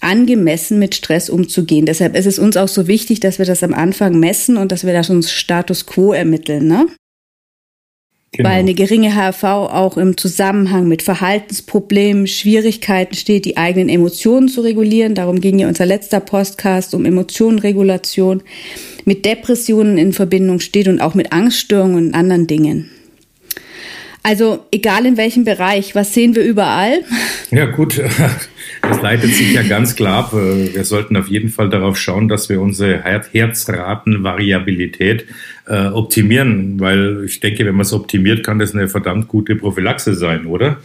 angemessen 0.00 0.78
mit 0.78 0.94
Stress 0.94 1.28
umzugehen. 1.28 1.86
Deshalb 1.86 2.14
ist 2.14 2.26
es 2.26 2.38
uns 2.38 2.56
auch 2.56 2.68
so 2.68 2.86
wichtig, 2.86 3.20
dass 3.20 3.38
wir 3.38 3.46
das 3.46 3.62
am 3.62 3.74
Anfang 3.74 4.20
messen 4.20 4.56
und 4.56 4.70
dass 4.70 4.84
wir 4.84 4.92
da 4.92 5.02
schon 5.02 5.22
Status 5.22 5.86
quo 5.86 6.12
ermitteln. 6.12 6.68
Ne? 6.68 6.86
Genau. 8.36 8.48
Weil 8.48 8.58
eine 8.58 8.74
geringe 8.74 9.14
HRV 9.14 9.44
auch 9.44 9.96
im 9.96 10.16
Zusammenhang 10.16 10.88
mit 10.88 11.02
Verhaltensproblemen, 11.02 12.26
Schwierigkeiten 12.26 13.14
steht, 13.14 13.44
die 13.44 13.56
eigenen 13.56 13.88
Emotionen 13.88 14.48
zu 14.48 14.62
regulieren. 14.62 15.14
Darum 15.14 15.40
ging 15.40 15.60
ja 15.60 15.68
unser 15.68 15.86
letzter 15.86 16.18
Podcast 16.18 16.94
um 16.94 17.04
Emotionenregulation, 17.04 18.42
mit 19.04 19.24
Depressionen 19.24 19.98
in 19.98 20.12
Verbindung 20.12 20.58
steht 20.58 20.88
und 20.88 21.00
auch 21.00 21.14
mit 21.14 21.32
Angststörungen 21.32 22.08
und 22.08 22.14
anderen 22.14 22.48
Dingen. 22.48 22.90
Also 24.26 24.64
egal 24.72 25.04
in 25.04 25.18
welchem 25.18 25.44
Bereich, 25.44 25.94
was 25.94 26.14
sehen 26.14 26.34
wir 26.34 26.44
überall? 26.44 27.02
Ja 27.50 27.66
gut, 27.66 28.00
das 28.82 29.02
leitet 29.02 29.32
sich 29.32 29.52
ja 29.52 29.62
ganz 29.62 29.94
klar 29.94 30.24
ab. 30.24 30.32
Wir 30.32 30.82
sollten 30.82 31.16
auf 31.16 31.28
jeden 31.28 31.50
Fall 31.50 31.70
darauf 31.70 31.96
schauen, 31.96 32.26
dass 32.26 32.48
wir 32.48 32.60
unsere 32.60 33.00
Herzratenvariabilität 33.04 35.26
äh, 35.68 35.86
optimieren, 35.86 36.80
weil 36.80 37.22
ich 37.26 37.38
denke, 37.38 37.64
wenn 37.64 37.74
man 37.74 37.82
es 37.82 37.92
optimiert, 37.92 38.42
kann 38.42 38.58
das 38.58 38.74
eine 38.74 38.88
verdammt 38.88 39.28
gute 39.28 39.54
Prophylaxe 39.54 40.14
sein, 40.14 40.46
oder? 40.46 40.78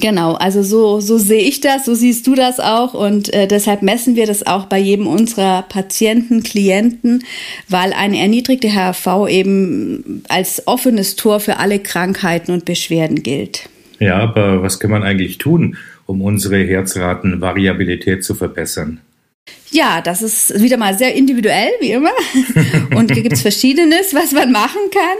Genau, 0.00 0.34
also 0.34 0.62
so, 0.62 1.00
so 1.00 1.18
sehe 1.18 1.42
ich 1.42 1.60
das, 1.60 1.84
so 1.84 1.94
siehst 1.94 2.26
du 2.26 2.34
das 2.34 2.60
auch 2.60 2.94
und 2.94 3.32
äh, 3.32 3.46
deshalb 3.46 3.82
messen 3.82 4.16
wir 4.16 4.26
das 4.26 4.46
auch 4.46 4.66
bei 4.66 4.78
jedem 4.78 5.06
unserer 5.06 5.62
Patienten, 5.62 6.42
Klienten, 6.42 7.24
weil 7.68 7.92
eine 7.92 8.18
erniedrigte 8.18 8.68
HRV 8.68 9.28
eben 9.28 10.22
als 10.28 10.66
offenes 10.66 11.16
Tor 11.16 11.40
für 11.40 11.58
alle 11.58 11.78
Krankheiten 11.78 12.52
und 12.52 12.64
Beschwerden 12.64 13.22
gilt. 13.22 13.68
Ja, 13.98 14.18
aber 14.18 14.62
was 14.62 14.80
kann 14.80 14.90
man 14.90 15.02
eigentlich 15.02 15.38
tun, 15.38 15.76
um 16.04 16.20
unsere 16.20 16.58
Herzratenvariabilität 16.58 18.24
zu 18.24 18.34
verbessern? 18.34 19.00
Ja, 19.70 20.00
das 20.00 20.22
ist 20.22 20.60
wieder 20.62 20.76
mal 20.76 20.96
sehr 20.96 21.14
individuell, 21.14 21.70
wie 21.80 21.92
immer. 21.92 22.12
Und 22.96 23.12
hier 23.12 23.22
gibt 23.22 23.34
es 23.34 23.42
Verschiedenes, 23.42 24.14
was 24.14 24.32
man 24.32 24.52
machen 24.52 24.80
kann. 24.92 25.18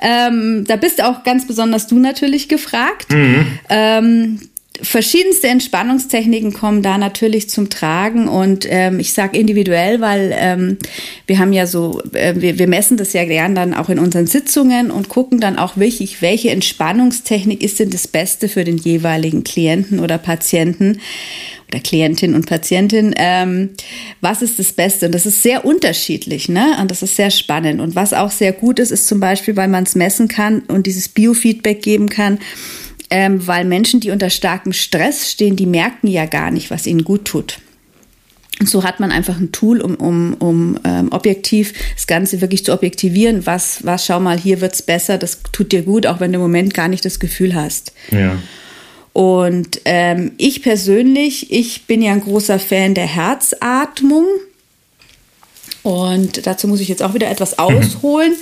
Ähm, 0.00 0.64
da 0.66 0.76
bist 0.76 1.02
auch 1.02 1.22
ganz 1.24 1.46
besonders 1.46 1.86
du 1.86 1.98
natürlich 1.98 2.48
gefragt. 2.48 3.12
Mhm. 3.12 3.58
Ähm, 3.68 4.40
verschiedenste 4.82 5.48
Entspannungstechniken 5.48 6.52
kommen 6.52 6.82
da 6.82 6.98
natürlich 6.98 7.48
zum 7.50 7.70
Tragen 7.70 8.28
und 8.28 8.66
ähm, 8.68 9.00
ich 9.00 9.12
sage 9.12 9.38
individuell, 9.38 10.00
weil 10.00 10.34
ähm, 10.36 10.78
wir 11.26 11.38
haben 11.38 11.52
ja 11.52 11.66
so, 11.66 12.02
äh, 12.12 12.34
wir, 12.36 12.58
wir 12.58 12.68
messen 12.68 12.96
das 12.96 13.12
ja 13.12 13.24
gern 13.24 13.54
dann 13.54 13.74
auch 13.74 13.88
in 13.88 13.98
unseren 13.98 14.26
Sitzungen 14.26 14.90
und 14.90 15.08
gucken 15.08 15.40
dann 15.40 15.58
auch 15.58 15.76
wirklich, 15.76 16.22
welche 16.22 16.50
Entspannungstechnik 16.50 17.62
ist 17.62 17.80
denn 17.80 17.90
das 17.90 18.08
Beste 18.08 18.48
für 18.48 18.64
den 18.64 18.78
jeweiligen 18.78 19.44
Klienten 19.44 20.00
oder 20.00 20.18
Patienten 20.18 21.00
oder 21.70 21.80
Klientin 21.80 22.34
und 22.34 22.46
Patientin, 22.46 23.14
ähm, 23.16 23.70
was 24.20 24.42
ist 24.42 24.58
das 24.58 24.72
Beste? 24.72 25.06
Und 25.06 25.14
das 25.14 25.26
ist 25.26 25.42
sehr 25.42 25.64
unterschiedlich, 25.64 26.48
ne? 26.48 26.76
Und 26.80 26.90
das 26.90 27.02
ist 27.02 27.16
sehr 27.16 27.30
spannend. 27.30 27.80
Und 27.80 27.94
was 27.94 28.12
auch 28.12 28.30
sehr 28.30 28.52
gut 28.52 28.80
ist, 28.80 28.90
ist 28.90 29.06
zum 29.06 29.20
Beispiel, 29.20 29.56
weil 29.56 29.68
man 29.68 29.84
es 29.84 29.94
messen 29.94 30.26
kann 30.26 30.60
und 30.60 30.86
dieses 30.86 31.08
Biofeedback 31.08 31.80
geben 31.80 32.08
kann, 32.08 32.38
ähm, 33.10 33.46
weil 33.46 33.64
Menschen, 33.64 34.00
die 34.00 34.10
unter 34.10 34.30
starkem 34.30 34.72
Stress 34.72 35.30
stehen, 35.30 35.56
die 35.56 35.66
merken 35.66 36.06
ja 36.06 36.26
gar 36.26 36.50
nicht, 36.50 36.70
was 36.70 36.86
ihnen 36.86 37.04
gut 37.04 37.24
tut. 37.24 37.58
Und 38.60 38.68
so 38.68 38.84
hat 38.84 39.00
man 39.00 39.10
einfach 39.10 39.40
ein 39.40 39.52
Tool, 39.52 39.80
um, 39.80 39.94
um, 39.94 40.34
um 40.34 40.78
ähm, 40.84 41.08
objektiv 41.12 41.72
das 41.94 42.06
Ganze 42.06 42.42
wirklich 42.42 42.64
zu 42.64 42.74
objektivieren. 42.74 43.46
Was, 43.46 43.84
was, 43.86 44.04
schau 44.04 44.20
mal, 44.20 44.38
hier 44.38 44.60
wird's 44.60 44.82
besser, 44.82 45.16
das 45.16 45.40
tut 45.50 45.72
dir 45.72 45.82
gut, 45.82 46.06
auch 46.06 46.20
wenn 46.20 46.32
du 46.32 46.36
im 46.36 46.42
Moment 46.42 46.74
gar 46.74 46.88
nicht 46.88 47.04
das 47.04 47.18
Gefühl 47.18 47.54
hast. 47.54 47.94
Ja. 48.10 48.36
Und 49.14 49.80
ähm, 49.86 50.32
ich 50.36 50.62
persönlich, 50.62 51.50
ich 51.50 51.86
bin 51.86 52.02
ja 52.02 52.12
ein 52.12 52.20
großer 52.20 52.58
Fan 52.58 52.94
der 52.94 53.06
Herzatmung. 53.06 54.26
Und 55.82 56.46
dazu 56.46 56.68
muss 56.68 56.80
ich 56.80 56.88
jetzt 56.88 57.02
auch 57.02 57.14
wieder 57.14 57.30
etwas 57.30 57.58
ausholen. 57.58 58.34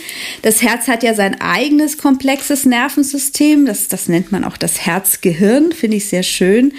Das 0.43 0.63
Herz 0.63 0.89
hat 0.89 1.03
ja 1.03 1.15
sein 1.15 1.41
eigenes 1.41 1.99
komplexes 1.99 2.65
Nervensystem. 2.65 3.67
Das, 3.67 3.89
das 3.89 4.09
nennt 4.09 4.33
man 4.33 4.45
auch 4.45 4.57
das 4.57 4.85
Herzgehirn, 4.85 5.73
finde 5.73 5.99
ich 5.99 6.09
sehr 6.09 6.25
schön. 6.25 6.73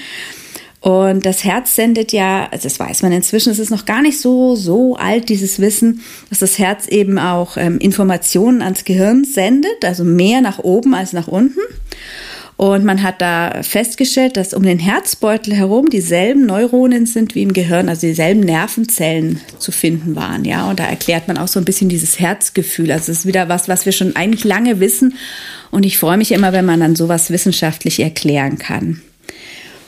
Und 0.81 1.25
das 1.25 1.43
Herz 1.43 1.75
sendet 1.75 2.13
ja, 2.13 2.47
also 2.51 2.63
das 2.63 2.79
weiß 2.79 3.01
man 3.01 3.11
inzwischen, 3.11 3.51
es 3.51 3.59
ist 3.59 3.69
noch 3.69 3.85
gar 3.85 4.01
nicht 4.01 4.19
so, 4.19 4.55
so 4.55 4.95
alt, 4.95 5.27
dieses 5.27 5.59
Wissen, 5.59 6.01
dass 6.29 6.39
das 6.39 6.57
Herz 6.57 6.87
eben 6.87 7.19
auch 7.19 7.57
ähm, 7.57 7.79
Informationen 7.79 8.61
ans 8.61 8.85
Gehirn 8.85 9.25
sendet, 9.25 9.83
also 9.83 10.05
mehr 10.05 10.39
nach 10.39 10.59
oben 10.59 10.93
als 10.93 11.11
nach 11.11 11.27
unten. 11.27 11.59
Und 12.59 12.83
man 12.83 13.03
hat 13.03 13.21
da 13.21 13.63
festgestellt, 13.63 14.35
dass 14.35 14.53
um 14.53 14.63
den 14.63 14.79
Herzbeutel 14.79 15.53
herum 15.53 15.89
dieselben 15.89 16.45
Neuronen 16.45 17.05
sind 17.05 17.33
wie 17.33 17.41
im 17.41 17.53
Gehirn, 17.53 17.87
also 17.87 18.05
dieselben 18.05 18.41
Nervenzellen 18.41 19.39
zu 19.59 19.71
finden 19.71 20.17
waren. 20.17 20.43
Ja, 20.43 20.69
und 20.69 20.77
da 20.77 20.85
erklärt 20.85 21.29
man 21.29 21.37
auch 21.37 21.47
so 21.47 21.57
ein 21.57 21.63
bisschen 21.63 21.87
dieses 21.87 22.19
Herzgefühl. 22.19 22.91
Also 22.91 23.13
es 23.13 23.19
ist 23.19 23.25
wieder 23.25 23.47
was, 23.47 23.69
was 23.69 23.85
wir 23.85 23.93
schon 23.93 24.17
eigentlich 24.17 24.43
lange 24.43 24.81
wissen. 24.81 25.15
Und 25.71 25.85
ich 25.85 25.97
freue 25.97 26.17
mich 26.17 26.33
immer, 26.33 26.51
wenn 26.51 26.65
man 26.65 26.81
dann 26.81 26.97
sowas 26.97 27.31
wissenschaftlich 27.31 28.01
erklären 28.01 28.57
kann. 28.57 29.01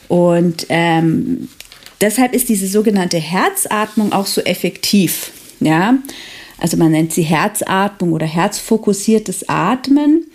Und 0.07 0.67
ähm, 0.69 1.49
deshalb 1.99 2.33
ist 2.33 2.47
diese 2.47 2.67
sogenannte 2.67 3.17
Herzatmung 3.17 4.13
auch 4.13 4.27
so 4.27 4.39
effektiv. 4.39 5.33
Ja, 5.59 5.95
also 6.57 6.77
man 6.77 6.93
nennt 6.93 7.11
sie 7.11 7.23
Herzatmung 7.23 8.13
oder 8.13 8.27
herzfokussiertes 8.27 9.49
Atmen. 9.49 10.30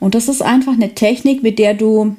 Und 0.00 0.14
das 0.14 0.28
ist 0.28 0.42
einfach 0.42 0.72
eine 0.72 0.94
Technik, 0.94 1.42
mit 1.42 1.58
der 1.58 1.74
du 1.74 2.16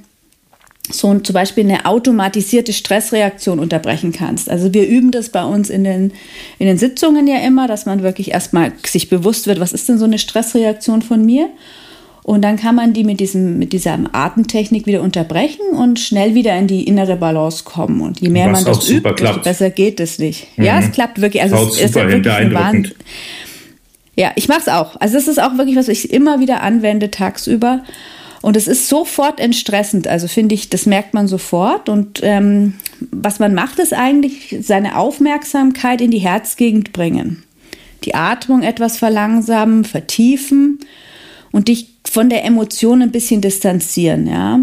so 0.92 1.18
zum 1.20 1.34
Beispiel 1.34 1.64
eine 1.64 1.86
automatisierte 1.86 2.74
Stressreaktion 2.74 3.60
unterbrechen 3.60 4.12
kannst. 4.12 4.50
Also 4.50 4.74
wir 4.74 4.88
üben 4.88 5.12
das 5.12 5.30
bei 5.30 5.44
uns 5.44 5.70
in 5.70 5.84
den, 5.84 6.12
in 6.58 6.66
den 6.66 6.78
Sitzungen 6.78 7.28
ja 7.28 7.40
immer, 7.40 7.68
dass 7.68 7.86
man 7.86 8.02
wirklich 8.02 8.32
erstmal 8.32 8.72
sich 8.86 9.10
bewusst 9.10 9.48
wird, 9.48 9.60
was 9.60 9.74
ist 9.74 9.88
denn 9.88 10.00
so 10.00 10.06
eine 10.06 10.18
Stressreaktion 10.18 11.02
von 11.02 11.26
mir? 11.26 11.50
Und 12.24 12.44
dann 12.44 12.58
kann 12.58 12.76
man 12.76 12.94
die 12.94 13.04
mit, 13.04 13.20
diesem, 13.20 13.58
mit 13.58 13.74
dieser 13.74 13.98
Atemtechnik 14.12 14.86
wieder 14.86 15.02
unterbrechen 15.02 15.66
und 15.72 16.00
schnell 16.00 16.36
wieder 16.36 16.56
in 16.58 16.68
die 16.68 16.84
innere 16.84 17.16
Balance 17.16 17.64
kommen. 17.64 18.02
Und 18.02 18.20
je 18.20 18.30
mehr 18.30 18.52
Was 18.52 18.66
man 18.66 18.74
das 18.76 18.90
übt, 18.90 19.10
desto 19.20 19.40
besser 19.40 19.70
geht 19.72 20.00
es 20.00 20.20
nicht. 20.20 20.48
Mhm. 20.58 20.64
Ja, 20.64 20.80
es 20.80 20.92
klappt 20.92 21.22
wirklich. 21.22 21.42
Also 21.42 21.56
Haut 21.56 21.70
es 21.72 21.82
ist 21.82 21.96
ja 21.96 22.08
wirklich 22.08 22.34
ein 22.34 22.54
Wahnsinn. 22.54 22.94
Ja, 24.20 24.34
ich 24.36 24.50
mache 24.50 24.60
es 24.60 24.68
auch. 24.68 24.98
Also 25.00 25.16
es 25.16 25.30
ist 25.30 25.42
auch 25.42 25.58
wirklich, 25.58 25.78
was 25.78 25.88
ich 25.88 26.12
immer 26.12 26.42
wieder 26.42 26.62
anwende 26.62 27.10
tagsüber. 27.10 27.86
Und 28.42 28.58
es 28.58 28.68
ist 28.68 28.90
sofort 28.90 29.40
entstressend. 29.40 30.10
Also 30.10 30.28
finde 30.28 30.56
ich, 30.56 30.68
das 30.68 30.86
merkt 30.86 31.14
man 31.14 31.30
sofort. 31.30 31.88
Und 31.88 32.20
ähm, 32.22 32.74
was 33.12 33.40
man 33.40 33.54
macht, 33.54 33.80
ist 33.80 33.94
eigentlich 33.94 34.58
seine 34.60 34.98
Aufmerksamkeit 34.98 36.02
in 36.02 36.12
die 36.12 36.18
Herzgegend 36.18 36.92
bringen. 36.92 37.44
Die 38.04 38.14
Atmung 38.14 38.62
etwas 38.62 38.98
verlangsamen, 38.98 39.86
vertiefen 39.86 40.80
und 41.54 41.70
dich 41.70 41.88
von 42.04 42.30
der 42.30 42.44
Emotion 42.44 43.02
ein 43.02 43.12
bisschen 43.12 43.40
distanzieren, 43.40 44.28
ja. 44.28 44.60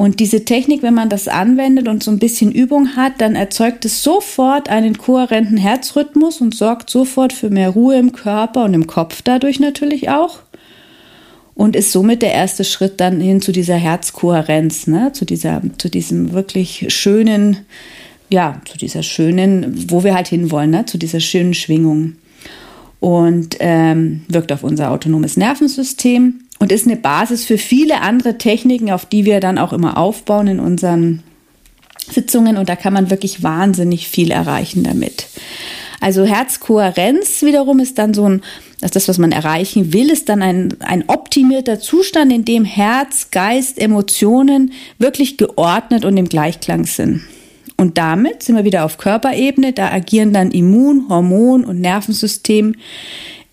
Und 0.00 0.18
diese 0.18 0.46
Technik, 0.46 0.82
wenn 0.82 0.94
man 0.94 1.10
das 1.10 1.28
anwendet 1.28 1.86
und 1.86 2.02
so 2.02 2.10
ein 2.10 2.18
bisschen 2.18 2.52
Übung 2.52 2.96
hat, 2.96 3.20
dann 3.20 3.36
erzeugt 3.36 3.84
es 3.84 4.02
sofort 4.02 4.70
einen 4.70 4.96
kohärenten 4.96 5.58
Herzrhythmus 5.58 6.40
und 6.40 6.54
sorgt 6.54 6.88
sofort 6.88 7.34
für 7.34 7.50
mehr 7.50 7.68
Ruhe 7.68 7.98
im 7.98 8.12
Körper 8.12 8.64
und 8.64 8.72
im 8.72 8.86
Kopf 8.86 9.20
dadurch 9.20 9.60
natürlich 9.60 10.08
auch. 10.08 10.38
Und 11.54 11.76
ist 11.76 11.92
somit 11.92 12.22
der 12.22 12.32
erste 12.32 12.64
Schritt 12.64 12.98
dann 12.98 13.20
hin 13.20 13.42
zu 13.42 13.52
dieser 13.52 13.74
Herzkohärenz, 13.74 14.86
ne? 14.86 15.12
zu, 15.12 15.26
dieser, 15.26 15.60
zu 15.76 15.90
diesem 15.90 16.32
wirklich 16.32 16.86
schönen, 16.88 17.58
ja, 18.30 18.62
zu 18.64 18.78
dieser 18.78 19.02
schönen, 19.02 19.84
wo 19.90 20.02
wir 20.02 20.14
halt 20.14 20.28
hinwollen, 20.28 20.70
ne? 20.70 20.86
zu 20.86 20.96
dieser 20.96 21.20
schönen 21.20 21.52
Schwingung 21.52 22.14
und 23.00 23.58
ähm, 23.60 24.22
wirkt 24.28 24.50
auf 24.50 24.64
unser 24.64 24.92
autonomes 24.92 25.36
Nervensystem 25.36 26.40
und 26.60 26.70
ist 26.70 26.86
eine 26.86 26.96
Basis 26.96 27.44
für 27.44 27.58
viele 27.58 28.02
andere 28.02 28.38
Techniken, 28.38 28.92
auf 28.92 29.06
die 29.06 29.24
wir 29.24 29.40
dann 29.40 29.58
auch 29.58 29.72
immer 29.72 29.98
aufbauen 29.98 30.46
in 30.46 30.60
unseren 30.60 31.24
Sitzungen 32.08 32.56
und 32.56 32.68
da 32.68 32.76
kann 32.76 32.92
man 32.92 33.10
wirklich 33.10 33.42
wahnsinnig 33.42 34.08
viel 34.08 34.30
erreichen 34.30 34.84
damit. 34.84 35.26
Also 36.00 36.24
Herzkohärenz 36.24 37.42
wiederum 37.42 37.78
ist 37.78 37.98
dann 37.98 38.14
so 38.14 38.26
ein, 38.26 38.42
das, 38.80 38.92
das 38.92 39.08
was 39.08 39.18
man 39.18 39.32
erreichen 39.32 39.92
will, 39.92 40.10
ist 40.10 40.28
dann 40.28 40.42
ein, 40.42 40.76
ein 40.80 41.04
optimierter 41.08 41.78
Zustand, 41.78 42.32
in 42.32 42.44
dem 42.44 42.64
Herz, 42.64 43.30
Geist, 43.30 43.78
Emotionen 43.78 44.72
wirklich 44.98 45.36
geordnet 45.36 46.04
und 46.04 46.16
im 46.16 46.28
Gleichklang 46.28 46.86
sind. 46.86 47.22
Und 47.76 47.96
damit 47.98 48.42
sind 48.42 48.56
wir 48.56 48.64
wieder 48.64 48.84
auf 48.84 48.98
Körperebene, 48.98 49.72
da 49.72 49.90
agieren 49.90 50.32
dann 50.32 50.50
Immun, 50.50 51.06
Hormon 51.08 51.64
und 51.64 51.80
Nervensystem 51.80 52.74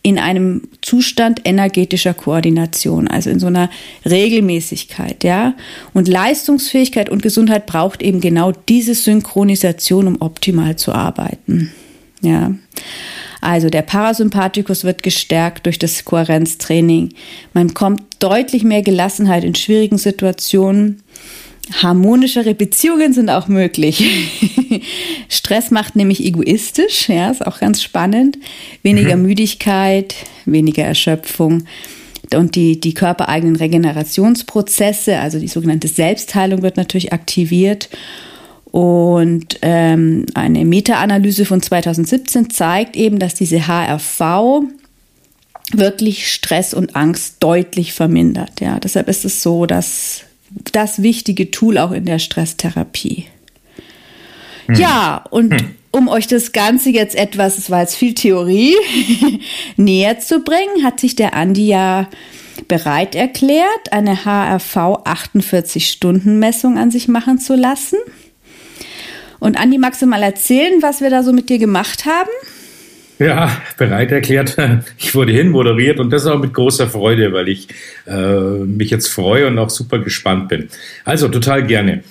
in 0.08 0.20
einem 0.20 0.62
Zustand 0.82 1.42
energetischer 1.44 2.14
Koordination, 2.14 3.10
also 3.10 3.30
in 3.30 3.42
so 3.42 3.48
einer 3.48 3.70
Regelmäßigkeit, 4.06 5.26
ja. 5.26 5.54
Und 5.94 6.08
Leistungsfähigkeit 6.08 7.10
und 7.10 7.22
Gesundheit 7.22 7.66
braucht 7.66 8.02
eben 8.02 8.22
genau 8.22 8.54
diese 8.70 8.96
Synchronisation, 8.96 10.08
um 10.08 10.22
optimal 10.22 10.78
zu 10.78 10.94
arbeiten, 10.94 11.74
ja. 12.22 12.54
Also 13.42 13.70
der 13.70 13.82
Parasympathikus 13.82 14.86
wird 14.86 15.04
gestärkt 15.04 15.66
durch 15.66 15.78
das 15.78 16.06
Kohärenztraining. 16.06 17.14
Man 17.54 17.74
kommt 17.74 18.02
deutlich 18.20 18.64
mehr 18.64 18.84
Gelassenheit 18.84 19.44
in 19.44 19.56
schwierigen 19.56 19.98
Situationen 19.98 21.04
Harmonischere 21.74 22.54
Beziehungen 22.56 23.14
sind 23.14 23.30
auch 23.30 23.48
möglich. 23.48 24.04
Stress 25.30 25.72
macht 25.72 25.96
nämlich 25.96 26.24
egoistisch, 26.24 27.10
ja, 27.10 27.30
ist 27.30 27.46
auch 27.46 27.60
ganz 27.60 27.84
spannend. 27.84 28.38
Weniger 28.84 29.18
mhm. 29.18 29.24
Müdigkeit, 29.24 30.16
weniger 30.46 30.84
Erschöpfung 30.84 31.64
und 32.34 32.56
die, 32.56 32.80
die 32.80 32.94
körpereigenen 32.94 33.56
Regenerationsprozesse, 33.56 35.20
also 35.20 35.40
die 35.40 35.48
sogenannte 35.48 35.88
Selbstheilung 35.88 36.62
wird 36.62 36.78
natürlich 36.78 37.14
aktiviert. 37.14 37.90
Und 38.66 39.60
ähm, 39.62 40.26
eine 40.34 40.66
Meta-Analyse 40.66 41.46
von 41.46 41.62
2017 41.62 42.50
zeigt 42.50 42.96
eben, 42.96 43.18
dass 43.18 43.34
diese 43.34 43.68
HRV 43.68 44.64
wirklich 45.74 46.32
Stress 46.32 46.74
und 46.74 46.96
Angst 46.96 47.38
deutlich 47.40 47.94
vermindert. 47.94 48.60
Ja, 48.62 48.80
deshalb 48.80 49.08
ist 49.08 49.26
es 49.26 49.42
so, 49.42 49.66
dass 49.66 50.24
das 50.50 51.02
wichtige 51.02 51.52
Tool 51.52 51.78
auch 51.78 51.92
in 51.92 52.06
der 52.06 52.20
Stresstherapie. 52.20 53.26
Hm. 54.68 54.76
Ja, 54.76 55.24
und 55.30 55.54
hm. 55.54 55.76
um 55.92 56.08
euch 56.08 56.28
das 56.28 56.52
Ganze 56.52 56.90
jetzt 56.90 57.16
etwas, 57.16 57.58
es 57.58 57.70
war 57.70 57.82
jetzt 57.82 57.96
viel 57.96 58.14
Theorie, 58.14 58.76
näher 59.78 60.20
zu 60.20 60.42
bringen, 60.42 60.84
hat 60.84 61.00
sich 61.00 61.16
der 61.16 61.34
Andi 61.34 61.68
ja 61.68 62.08
bereit 62.68 63.16
erklärt, 63.16 63.92
eine 63.92 64.26
HRV 64.26 64.76
48-Stunden-Messung 65.06 66.78
an 66.78 66.92
sich 66.92 67.08
machen 67.08 67.40
zu 67.40 67.56
lassen. 67.56 67.98
Und 69.40 69.58
Andi, 69.60 69.78
magst 69.78 70.02
du 70.02 70.08
mal 70.08 70.24
erzählen, 70.24 70.82
was 70.82 71.02
wir 71.02 71.10
da 71.10 71.24
so 71.24 71.32
mit 71.32 71.50
dir 71.50 71.60
gemacht 71.60 72.06
haben? 72.06 72.30
Ja, 73.20 73.62
bereit 73.78 74.12
erklärt. 74.12 74.58
Ich 74.98 75.16
wurde 75.16 75.32
hinmoderiert 75.32 76.00
und 76.00 76.12
das 76.12 76.26
auch 76.26 76.40
mit 76.40 76.54
großer 76.54 76.88
Freude, 76.88 77.34
weil 77.34 77.48
ich 77.50 77.68
äh, 78.06 78.40
mich 78.66 78.90
jetzt 78.90 79.08
freue 79.08 79.48
und 79.48 79.58
auch 79.58 79.70
super 79.70 80.00
gespannt 80.00 80.50
bin. 80.50 80.70
Also 81.06 81.28
total 81.28 81.66
gerne. 81.66 82.04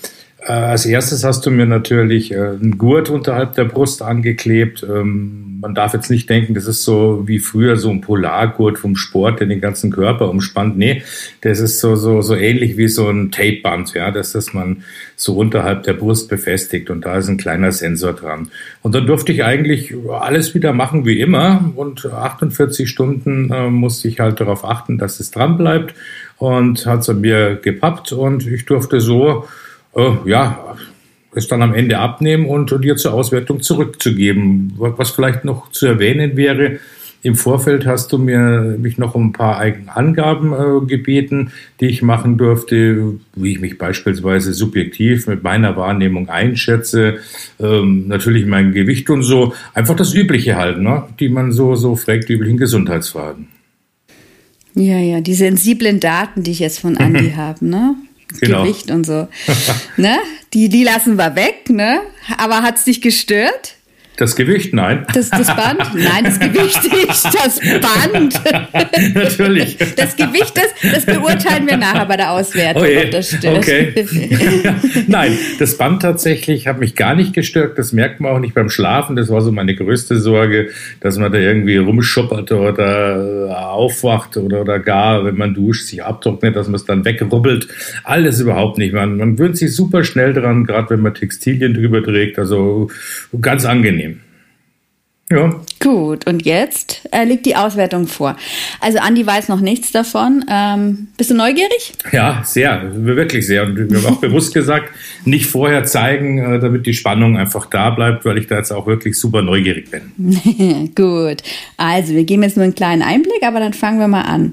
Äh, 0.46 0.52
als 0.52 0.86
erstes 0.86 1.24
hast 1.24 1.44
du 1.44 1.50
mir 1.50 1.66
natürlich 1.66 2.30
äh, 2.30 2.36
einen 2.36 2.78
Gurt 2.78 3.10
unterhalb 3.10 3.54
der 3.54 3.64
Brust 3.64 4.00
angeklebt. 4.00 4.86
Ähm, 4.88 5.58
man 5.60 5.74
darf 5.74 5.92
jetzt 5.92 6.08
nicht 6.08 6.30
denken, 6.30 6.54
das 6.54 6.66
ist 6.66 6.84
so 6.84 7.26
wie 7.26 7.40
früher 7.40 7.76
so 7.76 7.90
ein 7.90 8.00
Polargurt 8.00 8.78
vom 8.78 8.94
Sport, 8.94 9.40
der 9.40 9.48
den 9.48 9.60
ganzen 9.60 9.90
Körper 9.90 10.30
umspannt. 10.30 10.78
Nee, 10.78 11.02
das 11.40 11.58
ist 11.58 11.80
so, 11.80 11.96
so, 11.96 12.22
so 12.22 12.36
ähnlich 12.36 12.76
wie 12.76 12.86
so 12.86 13.08
ein 13.08 13.32
Tapeband, 13.32 13.92
ja, 13.94 14.12
das 14.12 14.36
ist 14.36 14.54
man 14.54 14.84
so 15.16 15.36
unterhalb 15.36 15.82
der 15.82 15.94
Brust 15.94 16.28
befestigt 16.28 16.90
und 16.90 17.04
da 17.04 17.16
ist 17.16 17.28
ein 17.28 17.38
kleiner 17.38 17.72
Sensor 17.72 18.12
dran. 18.12 18.48
Und 18.82 18.94
dann 18.94 19.06
durfte 19.06 19.32
ich 19.32 19.42
eigentlich 19.42 19.94
alles 20.08 20.54
wieder 20.54 20.72
machen 20.72 21.04
wie 21.06 21.20
immer 21.20 21.72
und 21.74 22.06
48 22.06 22.88
Stunden 22.88 23.50
äh, 23.50 23.68
musste 23.68 24.06
ich 24.06 24.20
halt 24.20 24.38
darauf 24.38 24.64
achten, 24.64 24.96
dass 24.96 25.18
es 25.18 25.32
dran 25.32 25.56
bleibt 25.56 25.94
und 26.38 26.86
hat 26.86 27.00
es 27.00 27.08
an 27.08 27.20
mir 27.20 27.56
gepappt 27.56 28.12
und 28.12 28.46
ich 28.46 28.64
durfte 28.64 29.00
so 29.00 29.46
äh, 29.96 30.12
ja, 30.26 30.76
es 31.34 31.48
dann 31.48 31.62
am 31.62 31.74
Ende 31.74 31.98
abnehmen 31.98 32.46
und 32.46 32.72
dir 32.82 32.96
zur 32.96 33.12
Auswertung 33.12 33.60
zurückzugeben. 33.60 34.74
Was 34.78 35.10
vielleicht 35.10 35.44
noch 35.44 35.70
zu 35.70 35.86
erwähnen 35.86 36.36
wäre, 36.36 36.78
im 37.22 37.34
Vorfeld 37.34 37.86
hast 37.86 38.12
du 38.12 38.18
mir 38.18 38.76
mich 38.78 38.98
noch 38.98 39.16
um 39.16 39.28
ein 39.28 39.32
paar 39.32 39.60
Angaben 39.94 40.52
äh, 40.52 40.86
gebeten, 40.86 41.50
die 41.80 41.86
ich 41.86 42.00
machen 42.00 42.38
durfte, 42.38 43.14
wie 43.34 43.52
ich 43.52 43.60
mich 43.60 43.78
beispielsweise 43.78 44.54
subjektiv 44.54 45.26
mit 45.26 45.42
meiner 45.42 45.76
Wahrnehmung 45.76 46.28
einschätze, 46.28 47.18
ähm, 47.58 48.06
natürlich 48.06 48.46
mein 48.46 48.72
Gewicht 48.72 49.10
und 49.10 49.22
so. 49.22 49.54
Einfach 49.74 49.96
das 49.96 50.14
Übliche 50.14 50.56
halt, 50.56 50.78
ne? 50.78 51.02
die 51.18 51.28
man 51.28 51.50
so, 51.50 51.74
so 51.74 51.96
fragt 51.96 52.30
üblichen 52.30 52.58
Gesundheitsfragen. 52.58 53.48
Ja, 54.74 54.98
ja, 54.98 55.20
die 55.20 55.34
sensiblen 55.34 55.98
Daten, 56.00 56.44
die 56.44 56.52
ich 56.52 56.60
jetzt 56.60 56.78
von 56.78 56.96
Andi 56.96 57.32
habe, 57.36 57.66
ne? 57.66 57.96
Genau. 58.40 58.62
Gewicht 58.62 58.90
und 58.90 59.04
so. 59.04 59.28
ne? 59.96 60.18
Die, 60.52 60.68
die 60.68 60.84
lassen 60.84 61.16
wir 61.16 61.34
weg, 61.36 61.70
ne? 61.70 62.00
Aber 62.38 62.62
hat 62.62 62.76
es 62.76 62.84
dich 62.84 63.00
gestört? 63.00 63.75
Das 64.16 64.34
Gewicht, 64.34 64.72
nein. 64.72 65.04
Das, 65.12 65.28
das 65.28 65.54
Band? 65.54 65.94
Nein, 65.94 66.24
das 66.24 66.40
Gewicht 66.40 66.82
nicht. 66.90 67.24
Das 67.24 67.60
Band. 67.60 68.40
Natürlich. 69.14 69.76
Das 69.94 70.16
Gewicht, 70.16 70.56
das, 70.56 70.92
das 70.92 71.04
beurteilen 71.04 71.66
wir 71.66 71.76
nachher 71.76 72.06
bei 72.06 72.16
der 72.16 72.30
Auswertung, 72.30 72.82
oh 72.82 73.04
ob 73.04 73.10
das 73.10 73.28
stimmt. 73.28 73.58
Okay. 73.58 73.92
nein, 75.06 75.32
das 75.58 75.76
Band 75.76 76.00
tatsächlich 76.00 76.66
hat 76.66 76.80
mich 76.80 76.94
gar 76.94 77.14
nicht 77.14 77.34
gestört. 77.34 77.76
Das 77.76 77.92
merkt 77.92 78.20
man 78.20 78.32
auch 78.32 78.38
nicht 78.38 78.54
beim 78.54 78.70
Schlafen. 78.70 79.16
Das 79.16 79.28
war 79.28 79.42
so 79.42 79.52
meine 79.52 79.74
größte 79.74 80.18
Sorge, 80.18 80.70
dass 81.00 81.18
man 81.18 81.30
da 81.30 81.38
irgendwie 81.38 81.76
rumschuppert 81.76 82.52
oder 82.52 83.54
aufwacht 83.70 84.38
oder, 84.38 84.62
oder 84.62 84.78
gar, 84.78 85.26
wenn 85.26 85.36
man 85.36 85.52
duscht, 85.52 85.88
sich 85.88 86.02
abtrocknet, 86.02 86.56
dass 86.56 86.68
man 86.68 86.76
es 86.76 86.86
dann 86.86 87.04
wegrubbelt. 87.04 87.68
Alles 88.02 88.40
überhaupt 88.40 88.78
nicht. 88.78 88.94
Man, 88.94 89.18
man 89.18 89.36
gewöhnt 89.36 89.58
sich 89.58 89.74
super 89.74 90.04
schnell 90.04 90.32
dran, 90.32 90.64
gerade 90.64 90.88
wenn 90.90 91.00
man 91.00 91.12
Textilien 91.12 91.74
drüber 91.74 92.02
trägt. 92.02 92.38
Also 92.38 92.88
ganz 93.42 93.66
angenehm. 93.66 94.05
Ja. 95.28 95.60
Gut, 95.80 96.24
und 96.28 96.46
jetzt 96.46 97.02
äh, 97.10 97.24
liegt 97.24 97.46
die 97.46 97.56
Auswertung 97.56 98.06
vor. 98.06 98.36
Also 98.80 98.98
Andi 98.98 99.26
weiß 99.26 99.48
noch 99.48 99.60
nichts 99.60 99.90
davon. 99.90 100.44
Ähm, 100.48 101.08
bist 101.16 101.30
du 101.30 101.34
neugierig? 101.34 101.94
Ja, 102.12 102.42
sehr, 102.44 102.92
wirklich 103.04 103.44
sehr. 103.44 103.64
Und 103.64 103.76
wir 103.76 104.02
haben 104.02 104.14
auch 104.14 104.20
bewusst 104.20 104.54
gesagt, 104.54 104.90
nicht 105.24 105.46
vorher 105.46 105.82
zeigen, 105.82 106.38
äh, 106.38 106.60
damit 106.60 106.86
die 106.86 106.94
Spannung 106.94 107.36
einfach 107.36 107.66
da 107.66 107.90
bleibt, 107.90 108.24
weil 108.24 108.38
ich 108.38 108.46
da 108.46 108.58
jetzt 108.58 108.70
auch 108.70 108.86
wirklich 108.86 109.18
super 109.18 109.42
neugierig 109.42 109.90
bin. 109.90 110.92
Gut, 110.94 111.42
also 111.76 112.14
wir 112.14 112.22
geben 112.22 112.44
jetzt 112.44 112.56
nur 112.56 112.62
einen 112.62 112.76
kleinen 112.76 113.02
Einblick, 113.02 113.42
aber 113.42 113.58
dann 113.58 113.72
fangen 113.72 113.98
wir 113.98 114.08
mal 114.08 114.22
an. 114.22 114.52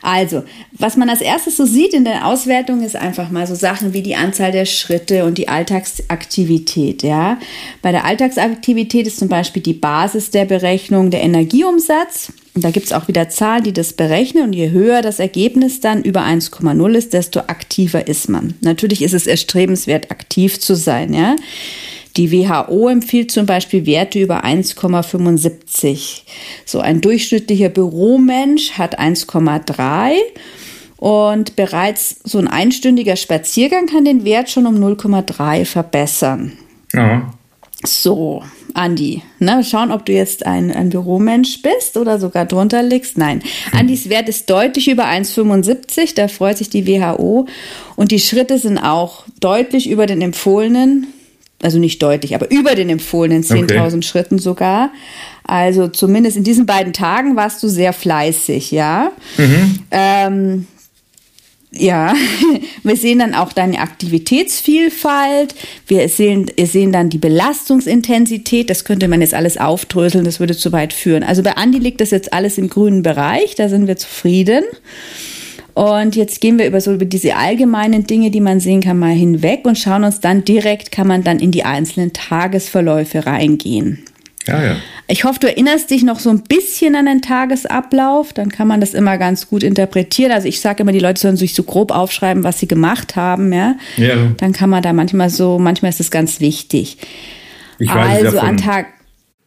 Also, 0.00 0.42
was 0.72 0.96
man 0.96 1.10
als 1.10 1.20
erstes 1.20 1.58
so 1.58 1.66
sieht 1.66 1.92
in 1.92 2.04
der 2.04 2.26
Auswertung 2.26 2.82
ist 2.82 2.96
einfach 2.96 3.30
mal 3.30 3.46
so 3.46 3.54
Sachen 3.54 3.92
wie 3.92 4.02
die 4.02 4.16
Anzahl 4.16 4.52
der 4.52 4.64
Schritte 4.64 5.26
und 5.26 5.36
die 5.36 5.48
Alltagsaktivität. 5.48 7.02
Ja, 7.02 7.38
bei 7.82 7.92
der 7.92 8.06
Alltagsaktivität 8.06 9.06
ist 9.06 9.18
zum 9.18 9.28
Beispiel 9.28 9.62
die 9.62 9.74
Basis 9.74 10.13
Basis 10.14 10.30
der 10.30 10.44
Berechnung 10.44 11.10
der 11.10 11.22
Energieumsatz. 11.22 12.32
Und 12.54 12.64
da 12.64 12.70
gibt 12.70 12.86
es 12.86 12.92
auch 12.92 13.08
wieder 13.08 13.28
Zahlen, 13.28 13.64
die 13.64 13.72
das 13.72 13.94
berechnen. 13.94 14.44
Und 14.44 14.52
je 14.52 14.70
höher 14.70 15.02
das 15.02 15.18
Ergebnis 15.18 15.80
dann 15.80 16.04
über 16.04 16.20
1,0 16.22 16.94
ist, 16.94 17.12
desto 17.12 17.40
aktiver 17.40 18.06
ist 18.06 18.28
man. 18.28 18.54
Natürlich 18.60 19.02
ist 19.02 19.12
es 19.12 19.26
erstrebenswert, 19.26 20.12
aktiv 20.12 20.60
zu 20.60 20.76
sein. 20.76 21.12
Ja? 21.12 21.34
Die 22.16 22.30
WHO 22.30 22.88
empfiehlt 22.88 23.32
zum 23.32 23.46
Beispiel 23.46 23.86
Werte 23.86 24.20
über 24.20 24.44
1,75. 24.44 26.22
So 26.64 26.78
ein 26.78 27.00
durchschnittlicher 27.00 27.70
Büromensch 27.70 28.72
hat 28.72 29.00
1,3 29.00 30.12
und 30.96 31.56
bereits 31.56 32.20
so 32.22 32.38
ein 32.38 32.46
einstündiger 32.46 33.16
Spaziergang 33.16 33.86
kann 33.86 34.04
den 34.04 34.24
Wert 34.24 34.48
schon 34.48 34.66
um 34.66 34.76
0,3 34.76 35.64
verbessern. 35.64 36.52
Ja. 36.92 37.34
So, 37.84 38.44
Andi, 38.74 39.22
ne, 39.38 39.62
schauen, 39.62 39.92
ob 39.92 40.04
du 40.04 40.12
jetzt 40.12 40.44
ein, 40.44 40.72
ein 40.72 40.90
Büromensch 40.90 41.62
bist 41.62 41.96
oder 41.96 42.18
sogar 42.18 42.44
drunter 42.44 42.82
liegst. 42.82 43.16
Nein, 43.16 43.40
Andis 43.72 44.08
Wert 44.08 44.28
ist 44.28 44.50
deutlich 44.50 44.88
über 44.88 45.06
1,75, 45.06 46.16
da 46.16 46.26
freut 46.26 46.58
sich 46.58 46.70
die 46.70 46.86
WHO. 46.86 47.46
Und 47.94 48.10
die 48.10 48.18
Schritte 48.18 48.58
sind 48.58 48.78
auch 48.78 49.24
deutlich 49.38 49.88
über 49.88 50.06
den 50.06 50.20
empfohlenen, 50.20 51.06
also 51.62 51.78
nicht 51.78 52.02
deutlich, 52.02 52.34
aber 52.34 52.50
über 52.50 52.74
den 52.74 52.90
empfohlenen 52.90 53.44
10.000 53.44 53.86
okay. 53.86 54.02
Schritten 54.02 54.38
sogar. 54.40 54.90
Also 55.44 55.86
zumindest 55.86 56.36
in 56.36 56.44
diesen 56.44 56.66
beiden 56.66 56.92
Tagen 56.92 57.36
warst 57.36 57.62
du 57.62 57.68
sehr 57.68 57.92
fleißig, 57.92 58.72
ja. 58.72 59.12
Mhm. 59.38 59.78
Ähm, 59.92 60.66
ja, 61.76 62.14
wir 62.82 62.96
sehen 62.96 63.18
dann 63.18 63.34
auch 63.34 63.52
deine 63.52 63.78
Aktivitätsvielfalt. 63.78 65.54
Wir 65.86 66.08
sehen, 66.08 66.50
wir 66.54 66.66
sehen 66.66 66.92
dann 66.92 67.10
die 67.10 67.18
Belastungsintensität. 67.18 68.70
Das 68.70 68.84
könnte 68.84 69.08
man 69.08 69.20
jetzt 69.20 69.34
alles 69.34 69.58
aufdröseln, 69.58 70.24
das 70.24 70.40
würde 70.40 70.56
zu 70.56 70.72
weit 70.72 70.92
führen. 70.92 71.22
Also 71.22 71.42
bei 71.42 71.56
Andi 71.56 71.78
liegt 71.78 72.00
das 72.00 72.10
jetzt 72.10 72.32
alles 72.32 72.58
im 72.58 72.68
grünen 72.68 73.02
Bereich, 73.02 73.54
da 73.54 73.68
sind 73.68 73.86
wir 73.86 73.96
zufrieden. 73.96 74.64
Und 75.74 76.14
jetzt 76.14 76.40
gehen 76.40 76.56
wir 76.58 76.66
über 76.66 76.80
so 76.80 76.94
über 76.94 77.04
diese 77.04 77.34
allgemeinen 77.34 78.06
Dinge, 78.06 78.30
die 78.30 78.40
man 78.40 78.60
sehen 78.60 78.80
kann, 78.80 78.98
mal 78.98 79.12
hinweg 79.12 79.64
und 79.64 79.76
schauen 79.76 80.04
uns 80.04 80.20
dann 80.20 80.44
direkt, 80.44 80.92
kann 80.92 81.08
man 81.08 81.24
dann 81.24 81.40
in 81.40 81.50
die 81.50 81.64
einzelnen 81.64 82.12
Tagesverläufe 82.12 83.26
reingehen. 83.26 84.04
Ja, 84.46 84.62
ja. 84.62 84.76
Ich 85.06 85.24
hoffe, 85.24 85.38
du 85.40 85.48
erinnerst 85.48 85.90
dich 85.90 86.02
noch 86.02 86.18
so 86.18 86.30
ein 86.30 86.42
bisschen 86.42 86.96
an 86.96 87.06
den 87.06 87.22
Tagesablauf. 87.22 88.32
Dann 88.32 88.50
kann 88.50 88.68
man 88.68 88.80
das 88.80 88.94
immer 88.94 89.18
ganz 89.18 89.48
gut 89.48 89.62
interpretieren. 89.62 90.32
Also 90.32 90.48
ich 90.48 90.60
sage 90.60 90.82
immer, 90.82 90.92
die 90.92 90.98
Leute 90.98 91.20
sollen 91.20 91.36
sich 91.36 91.54
so 91.54 91.62
grob 91.62 91.92
aufschreiben, 91.92 92.42
was 92.42 92.60
sie 92.60 92.68
gemacht 92.68 93.16
haben. 93.16 93.52
Ja. 93.52 93.76
ja. 93.96 94.16
Dann 94.38 94.52
kann 94.52 94.70
man 94.70 94.82
da 94.82 94.92
manchmal 94.92 95.30
so, 95.30 95.58
manchmal 95.58 95.90
ist 95.90 96.00
das 96.00 96.10
ganz 96.10 96.40
wichtig. 96.40 96.98
Ich 97.78 97.88
weiß 97.88 98.24
also 98.24 98.36
ja 98.36 98.40
von, 98.40 98.48
an 98.50 98.56
Tag. 98.56 98.86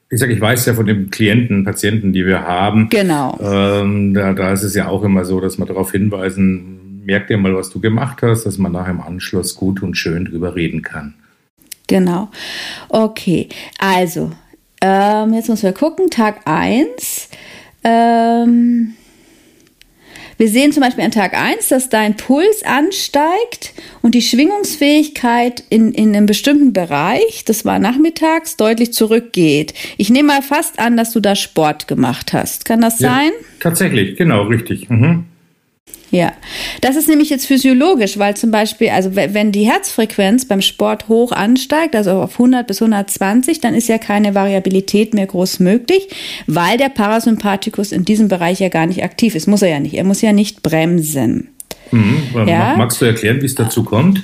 Ich 0.10 0.20
sage, 0.20 0.34
ich 0.34 0.42
weiß 0.42 0.66
ja 0.68 0.74
von 0.74 0.86
den 0.86 1.10
Klienten, 1.10 1.64
Patienten, 1.64 2.14
die 2.14 2.26
wir 2.26 2.42
haben. 2.42 2.90
Genau. 2.90 3.38
Ähm, 3.42 4.14
da, 4.14 4.34
da 4.34 4.54
ist 4.54 4.64
es 4.64 4.76
ja 4.76 4.88
auch 4.88 5.04
immer 5.04 5.26
so, 5.26 5.40
dass 5.40 5.58
wir 5.58 5.66
darauf 5.66 5.92
hinweisen, 5.92 7.04
merk 7.06 7.28
dir 7.28 7.38
mal, 7.38 7.56
was 7.56 7.70
du 7.70 7.80
gemacht 7.80 8.20
hast, 8.22 8.46
dass 8.46 8.58
man 8.58 8.72
nachher 8.72 8.92
im 8.92 9.02
Anschluss 9.02 9.56
gut 9.56 9.82
und 9.82 9.96
schön 9.96 10.26
drüber 10.26 10.56
reden 10.56 10.82
kann. 10.82 11.16
Genau. 11.88 12.30
Okay, 12.90 13.48
also 13.80 14.32
ähm, 14.88 15.34
jetzt 15.34 15.50
müssen 15.50 15.64
wir 15.64 15.74
gucken, 15.74 16.10
Tag 16.10 16.42
1. 16.46 17.30
Ähm, 17.84 18.94
wir 20.38 20.48
sehen 20.50 20.72
zum 20.72 20.82
Beispiel 20.82 21.04
an 21.04 21.12
Tag 21.12 21.34
1, 21.34 21.68
dass 21.70 21.90
dein 21.90 22.16
Puls 22.16 22.64
ansteigt 22.64 23.74
und 24.02 24.14
die 24.14 24.22
Schwingungsfähigkeit 24.22 25.64
in, 25.70 25.92
in 25.92 26.16
einem 26.16 26.26
bestimmten 26.26 26.74
Bereich, 26.74 27.44
das 27.46 27.66
war 27.66 27.80
nachmittags, 27.80 28.56
deutlich 28.56 28.94
zurückgeht. 28.94 29.74
Ich 29.98 30.10
nehme 30.10 30.28
mal 30.28 30.42
fast 30.42 30.80
an, 30.80 30.96
dass 30.96 31.12
du 31.12 31.20
da 31.20 31.36
Sport 31.36 31.88
gemacht 31.88 32.34
hast. 32.34 32.66
Kann 32.66 32.82
das 32.82 33.00
ja, 33.00 33.10
sein? 33.10 33.32
Tatsächlich, 33.60 34.16
genau, 34.16 34.44
richtig. 34.44 34.90
Mhm. 34.90 35.26
Ja, 36.10 36.32
das 36.80 36.96
ist 36.96 37.10
nämlich 37.10 37.30
jetzt 37.30 37.46
physiologisch, 37.46 38.18
weil 38.18 38.38
zum 38.38 38.50
Beispiel, 38.50 38.90
also 38.90 39.16
wenn 39.16 39.52
die 39.52 39.70
Herzfrequenz 39.70 40.46
beim 40.46 40.62
Sport 40.62 41.10
hoch 41.10 41.34
ansteigt, 41.34 41.96
also 41.96 42.12
auf 42.12 42.34
100 42.34 42.66
bis 42.66 42.82
120, 42.82 43.60
dann 43.60 43.74
ist 43.74 43.90
ja 43.90 43.98
keine 43.98 44.34
Variabilität 44.34 45.14
mehr 45.14 45.26
groß 45.26 45.60
möglich, 45.60 46.08
weil 46.48 46.78
der 46.78 46.90
Parasympathikus 46.90 47.92
in 47.92 48.06
diesem 48.06 48.30
Bereich 48.30 48.60
ja 48.60 48.70
gar 48.70 48.86
nicht 48.86 49.04
aktiv 49.04 49.36
ist. 49.36 49.48
Muss 49.48 49.62
er 49.62 49.70
ja 49.70 49.80
nicht. 49.80 49.96
Er 49.96 50.06
muss 50.06 50.22
ja 50.22 50.32
nicht 50.32 50.64
bremsen. 50.64 51.50
Mhm. 51.92 52.48
Ja? 52.48 52.76
Magst 52.78 53.02
du 53.02 53.06
erklären, 53.06 53.42
wie 53.42 53.46
es 53.46 53.56
dazu 53.56 53.84
kommt? 53.84 54.24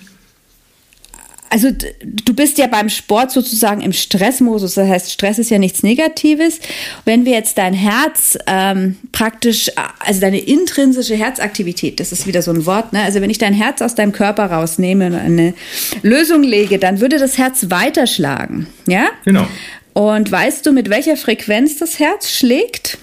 Also 1.53 1.69
du 2.01 2.33
bist 2.33 2.57
ja 2.57 2.65
beim 2.65 2.89
Sport 2.89 3.29
sozusagen 3.29 3.81
im 3.81 3.93
Stressmodus, 3.93 4.73
das 4.73 4.89
heißt, 4.89 5.11
Stress 5.11 5.37
ist 5.37 5.51
ja 5.51 5.59
nichts 5.59 5.83
Negatives. 5.83 6.59
Wenn 7.05 7.25
wir 7.25 7.33
jetzt 7.33 7.59
dein 7.59 7.75
Herz 7.75 8.39
ähm, 8.47 8.97
praktisch, 9.11 9.69
also 9.99 10.19
deine 10.19 10.39
intrinsische 10.39 11.15
Herzaktivität, 11.15 11.99
das 11.99 12.11
ist 12.11 12.25
wieder 12.25 12.41
so 12.41 12.49
ein 12.49 12.65
Wort, 12.65 12.91
ne? 12.91 13.03
also 13.03 13.21
wenn 13.21 13.29
ich 13.29 13.37
dein 13.37 13.53
Herz 13.53 13.83
aus 13.83 13.93
deinem 13.93 14.13
Körper 14.13 14.47
rausnehme 14.47 15.05
und 15.05 15.13
eine 15.13 15.53
Lösung 16.01 16.41
lege, 16.41 16.79
dann 16.79 17.01
würde 17.01 17.19
das 17.19 17.37
Herz 17.37 17.67
weiterschlagen, 17.69 18.65
ja? 18.87 19.09
Genau. 19.23 19.45
Und 19.93 20.31
weißt 20.31 20.65
du, 20.65 20.71
mit 20.71 20.89
welcher 20.89 21.17
Frequenz 21.17 21.77
das 21.77 21.99
Herz 21.99 22.31
schlägt? 22.31 22.97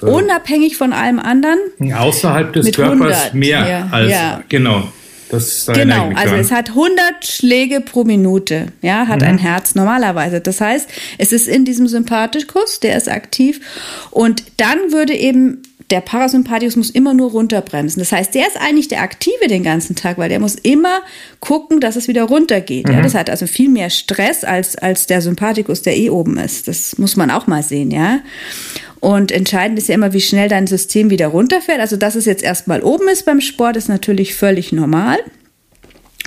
Äh. 0.00 0.06
Unabhängig 0.06 0.78
von 0.78 0.94
allem 0.94 1.18
anderen? 1.18 1.58
Außerhalb 1.94 2.54
des 2.54 2.72
Körpers 2.72 3.24
100, 3.24 3.34
mehr 3.34 3.68
ja, 3.68 3.88
als, 3.90 4.10
ja. 4.10 4.42
genau. 4.48 4.88
Genau, 5.74 6.10
also 6.14 6.34
es 6.34 6.50
hat 6.50 6.70
100 6.70 7.24
Schläge 7.24 7.80
pro 7.80 8.04
Minute, 8.04 8.66
ja, 8.82 9.06
hat 9.06 9.20
mhm. 9.20 9.26
ein 9.26 9.38
Herz 9.38 9.74
normalerweise. 9.74 10.40
Das 10.40 10.60
heißt, 10.60 10.88
es 11.18 11.32
ist 11.32 11.48
in 11.48 11.64
diesem 11.64 11.86
Sympathikus, 11.86 12.80
der 12.80 12.96
ist 12.96 13.08
aktiv 13.08 13.60
und 14.10 14.44
dann 14.56 14.78
würde 14.92 15.14
eben 15.14 15.62
der 15.90 16.00
Parasympathikus 16.00 16.76
muss 16.76 16.90
immer 16.90 17.14
nur 17.14 17.30
runterbremsen. 17.30 18.00
Das 18.00 18.12
heißt, 18.12 18.34
der 18.34 18.46
ist 18.46 18.56
eigentlich 18.56 18.88
der 18.88 19.02
Aktive 19.02 19.48
den 19.48 19.64
ganzen 19.64 19.96
Tag, 19.96 20.18
weil 20.18 20.28
der 20.28 20.38
muss 20.38 20.54
immer 20.54 21.00
gucken, 21.40 21.80
dass 21.80 21.96
es 21.96 22.06
wieder 22.06 22.24
runtergeht. 22.24 22.86
Mhm. 22.86 22.94
Ja, 22.94 23.02
das 23.02 23.14
hat 23.14 23.28
also 23.28 23.46
viel 23.46 23.68
mehr 23.68 23.90
Stress 23.90 24.44
als, 24.44 24.76
als 24.76 25.06
der 25.06 25.20
Sympathikus, 25.20 25.82
der 25.82 25.96
eh 25.96 26.10
oben 26.10 26.36
ist. 26.38 26.68
Das 26.68 26.96
muss 26.98 27.16
man 27.16 27.30
auch 27.30 27.46
mal 27.46 27.62
sehen, 27.62 27.90
ja. 27.90 28.20
Und 29.00 29.32
entscheidend 29.32 29.78
ist 29.78 29.88
ja 29.88 29.94
immer, 29.94 30.12
wie 30.12 30.20
schnell 30.20 30.48
dein 30.48 30.66
System 30.66 31.10
wieder 31.10 31.28
runterfährt. 31.28 31.80
Also, 31.80 31.96
dass 31.96 32.14
es 32.14 32.26
jetzt 32.26 32.42
erstmal 32.42 32.82
oben 32.82 33.08
ist 33.08 33.24
beim 33.24 33.40
Sport, 33.40 33.76
ist 33.76 33.88
natürlich 33.88 34.34
völlig 34.34 34.72
normal. 34.72 35.18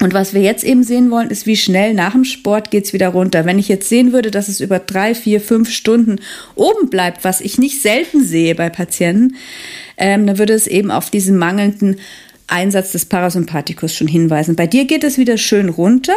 Und 0.01 0.13
was 0.13 0.33
wir 0.33 0.41
jetzt 0.41 0.63
eben 0.63 0.83
sehen 0.83 1.11
wollen, 1.11 1.29
ist, 1.29 1.45
wie 1.45 1.55
schnell 1.55 1.93
nach 1.93 2.13
dem 2.13 2.25
Sport 2.25 2.71
geht's 2.71 2.93
wieder 2.93 3.09
runter. 3.09 3.45
Wenn 3.45 3.59
ich 3.59 3.67
jetzt 3.67 3.87
sehen 3.87 4.11
würde, 4.11 4.31
dass 4.31 4.47
es 4.47 4.59
über 4.59 4.79
drei, 4.79 5.13
vier, 5.13 5.39
fünf 5.39 5.69
Stunden 5.69 6.19
oben 6.55 6.89
bleibt, 6.89 7.23
was 7.23 7.41
ich 7.41 7.59
nicht 7.59 7.79
selten 7.81 8.23
sehe 8.23 8.55
bei 8.55 8.69
Patienten, 8.69 9.35
ähm, 9.97 10.25
dann 10.25 10.39
würde 10.39 10.53
es 10.53 10.65
eben 10.65 10.89
auf 10.89 11.11
diesen 11.11 11.37
mangelnden 11.37 11.99
Einsatz 12.47 12.91
des 12.91 13.05
Parasympathikus 13.05 13.95
schon 13.95 14.07
hinweisen. 14.07 14.55
Bei 14.55 14.65
dir 14.65 14.85
geht 14.85 15.03
es 15.03 15.19
wieder 15.19 15.37
schön 15.37 15.69
runter, 15.69 16.15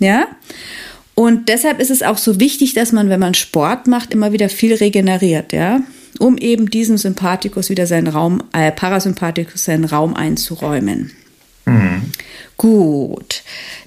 ja. 0.00 0.26
Und 1.14 1.48
deshalb 1.48 1.78
ist 1.80 1.90
es 1.90 2.02
auch 2.02 2.18
so 2.18 2.40
wichtig, 2.40 2.74
dass 2.74 2.92
man, 2.92 3.08
wenn 3.08 3.20
man 3.20 3.34
Sport 3.34 3.86
macht, 3.86 4.12
immer 4.12 4.32
wieder 4.32 4.48
viel 4.48 4.74
regeneriert, 4.74 5.52
ja, 5.52 5.80
um 6.18 6.38
eben 6.38 6.70
diesem 6.70 6.96
Sympathikus 6.96 7.68
wieder 7.70 7.86
seinen 7.86 8.08
Raum, 8.08 8.42
äh, 8.52 8.72
Parasympathikus 8.72 9.64
seinen 9.64 9.84
Raum 9.84 10.14
einzuräumen. 10.14 11.12
Mhm. 11.64 12.02
Gut. 12.56 13.42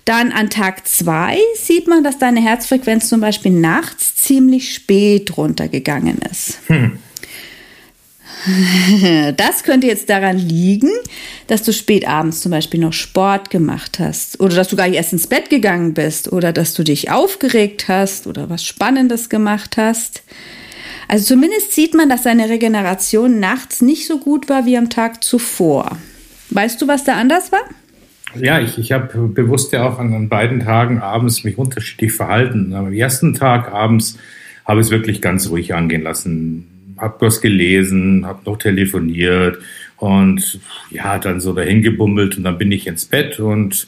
Dann 0.05 0.31
an 0.31 0.49
Tag 0.49 0.87
zwei 0.87 1.37
sieht 1.55 1.87
man, 1.87 2.03
dass 2.03 2.19
deine 2.19 2.41
Herzfrequenz 2.41 3.09
zum 3.09 3.21
Beispiel 3.21 3.51
nachts 3.51 4.15
ziemlich 4.15 4.73
spät 4.73 5.35
runtergegangen 5.37 6.19
ist. 6.29 6.59
Hm. 6.67 6.99
Das 9.37 9.63
könnte 9.63 9.87
jetzt 9.87 10.09
daran 10.09 10.37
liegen, 10.37 10.91
dass 11.47 11.63
du 11.63 11.73
spät 11.73 12.07
abends 12.07 12.41
zum 12.41 12.51
Beispiel 12.51 12.79
noch 12.79 12.93
Sport 12.93 13.49
gemacht 13.49 13.99
hast 13.99 14.39
oder 14.39 14.55
dass 14.55 14.69
du 14.69 14.75
gar 14.75 14.87
nicht 14.87 14.97
erst 14.97 15.13
ins 15.13 15.27
Bett 15.27 15.49
gegangen 15.49 15.93
bist 15.93 16.31
oder 16.31 16.53
dass 16.53 16.73
du 16.73 16.83
dich 16.83 17.11
aufgeregt 17.11 17.87
hast 17.87 18.27
oder 18.27 18.49
was 18.49 18.63
Spannendes 18.63 19.29
gemacht 19.29 19.77
hast. 19.77 20.23
Also 21.07 21.35
zumindest 21.35 21.73
sieht 21.73 21.93
man, 21.93 22.09
dass 22.09 22.23
deine 22.23 22.49
Regeneration 22.49 23.39
nachts 23.39 23.81
nicht 23.81 24.07
so 24.07 24.19
gut 24.19 24.49
war 24.49 24.65
wie 24.65 24.77
am 24.77 24.89
Tag 24.89 25.23
zuvor. 25.23 25.97
Weißt 26.49 26.81
du, 26.81 26.87
was 26.87 27.03
da 27.03 27.13
anders 27.13 27.51
war? 27.51 27.61
Ja, 28.39 28.59
ich, 28.59 28.77
ich 28.77 28.91
habe 28.91 29.27
bewusst 29.27 29.71
ja 29.71 29.87
auch 29.87 29.99
an, 29.99 30.13
an 30.13 30.29
beiden 30.29 30.59
Tagen 30.61 30.99
abends 30.99 31.43
mich 31.43 31.57
unterschiedlich 31.57 32.11
verhalten. 32.11 32.73
Am 32.73 32.91
ersten 32.91 33.33
Tag 33.33 33.71
abends 33.71 34.17
habe 34.65 34.81
ich 34.81 34.87
es 34.87 34.91
wirklich 34.91 35.21
ganz 35.21 35.49
ruhig 35.49 35.73
angehen 35.73 36.01
lassen 36.01 36.74
habe 36.97 37.25
was 37.25 37.41
gelesen, 37.41 38.25
habe 38.25 38.39
noch 38.45 38.57
telefoniert 38.57 39.59
und 39.97 40.59
ja, 40.89 41.17
dann 41.19 41.39
so 41.39 41.53
dahin 41.53 41.81
gebummelt 41.81 42.37
und 42.37 42.43
dann 42.43 42.57
bin 42.57 42.71
ich 42.71 42.87
ins 42.87 43.05
Bett 43.05 43.39
und 43.39 43.87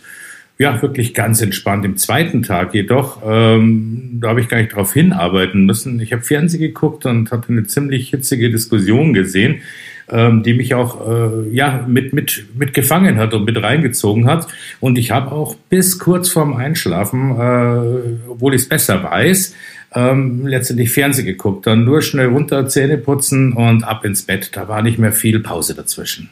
ja, 0.59 0.81
wirklich 0.81 1.13
ganz 1.13 1.41
entspannt. 1.41 1.85
Im 1.85 1.97
zweiten 1.97 2.41
Tag 2.41 2.73
jedoch, 2.73 3.21
ähm, 3.23 4.17
da 4.19 4.29
habe 4.29 4.41
ich 4.41 4.47
gar 4.47 4.57
nicht 4.57 4.75
drauf 4.75 4.93
hinarbeiten 4.93 5.65
müssen. 5.65 5.99
Ich 5.99 6.13
habe 6.13 6.23
Fernsehen 6.23 6.61
geguckt 6.61 7.05
und 7.05 7.31
hatte 7.31 7.49
eine 7.49 7.65
ziemlich 7.65 8.09
hitzige 8.09 8.49
Diskussion 8.49 9.13
gesehen, 9.13 9.61
ähm, 10.09 10.41
die 10.41 10.55
mich 10.55 10.73
auch 10.73 11.07
äh, 11.07 11.49
ja 11.49 11.85
mit 11.87 12.13
mit 12.13 12.45
mit 12.57 12.73
gefangen 12.73 13.17
hat 13.17 13.35
und 13.35 13.45
mit 13.45 13.61
reingezogen 13.61 14.25
hat. 14.25 14.47
Und 14.79 14.97
ich 14.97 15.11
habe 15.11 15.31
auch 15.31 15.55
bis 15.69 15.99
kurz 15.99 16.29
vorm 16.29 16.55
Einschlafen, 16.55 17.31
äh, 17.31 18.29
obwohl 18.29 18.55
ich 18.55 18.61
es 18.61 18.69
besser 18.69 19.03
weiß, 19.03 19.53
ähm, 19.93 20.45
letztendlich 20.45 20.91
Fernsehen 20.91 21.25
geguckt. 21.25 21.67
Dann 21.67 21.85
nur 21.85 22.01
schnell 22.01 22.27
runter, 22.27 22.67
Zähne 22.67 22.97
putzen 22.97 23.53
und 23.53 23.83
ab 23.83 24.05
ins 24.05 24.23
Bett. 24.23 24.51
Da 24.53 24.67
war 24.67 24.81
nicht 24.81 24.99
mehr 24.99 25.13
viel 25.13 25.39
Pause 25.39 25.75
dazwischen. 25.75 26.29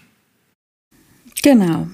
Genau. 1.44 1.88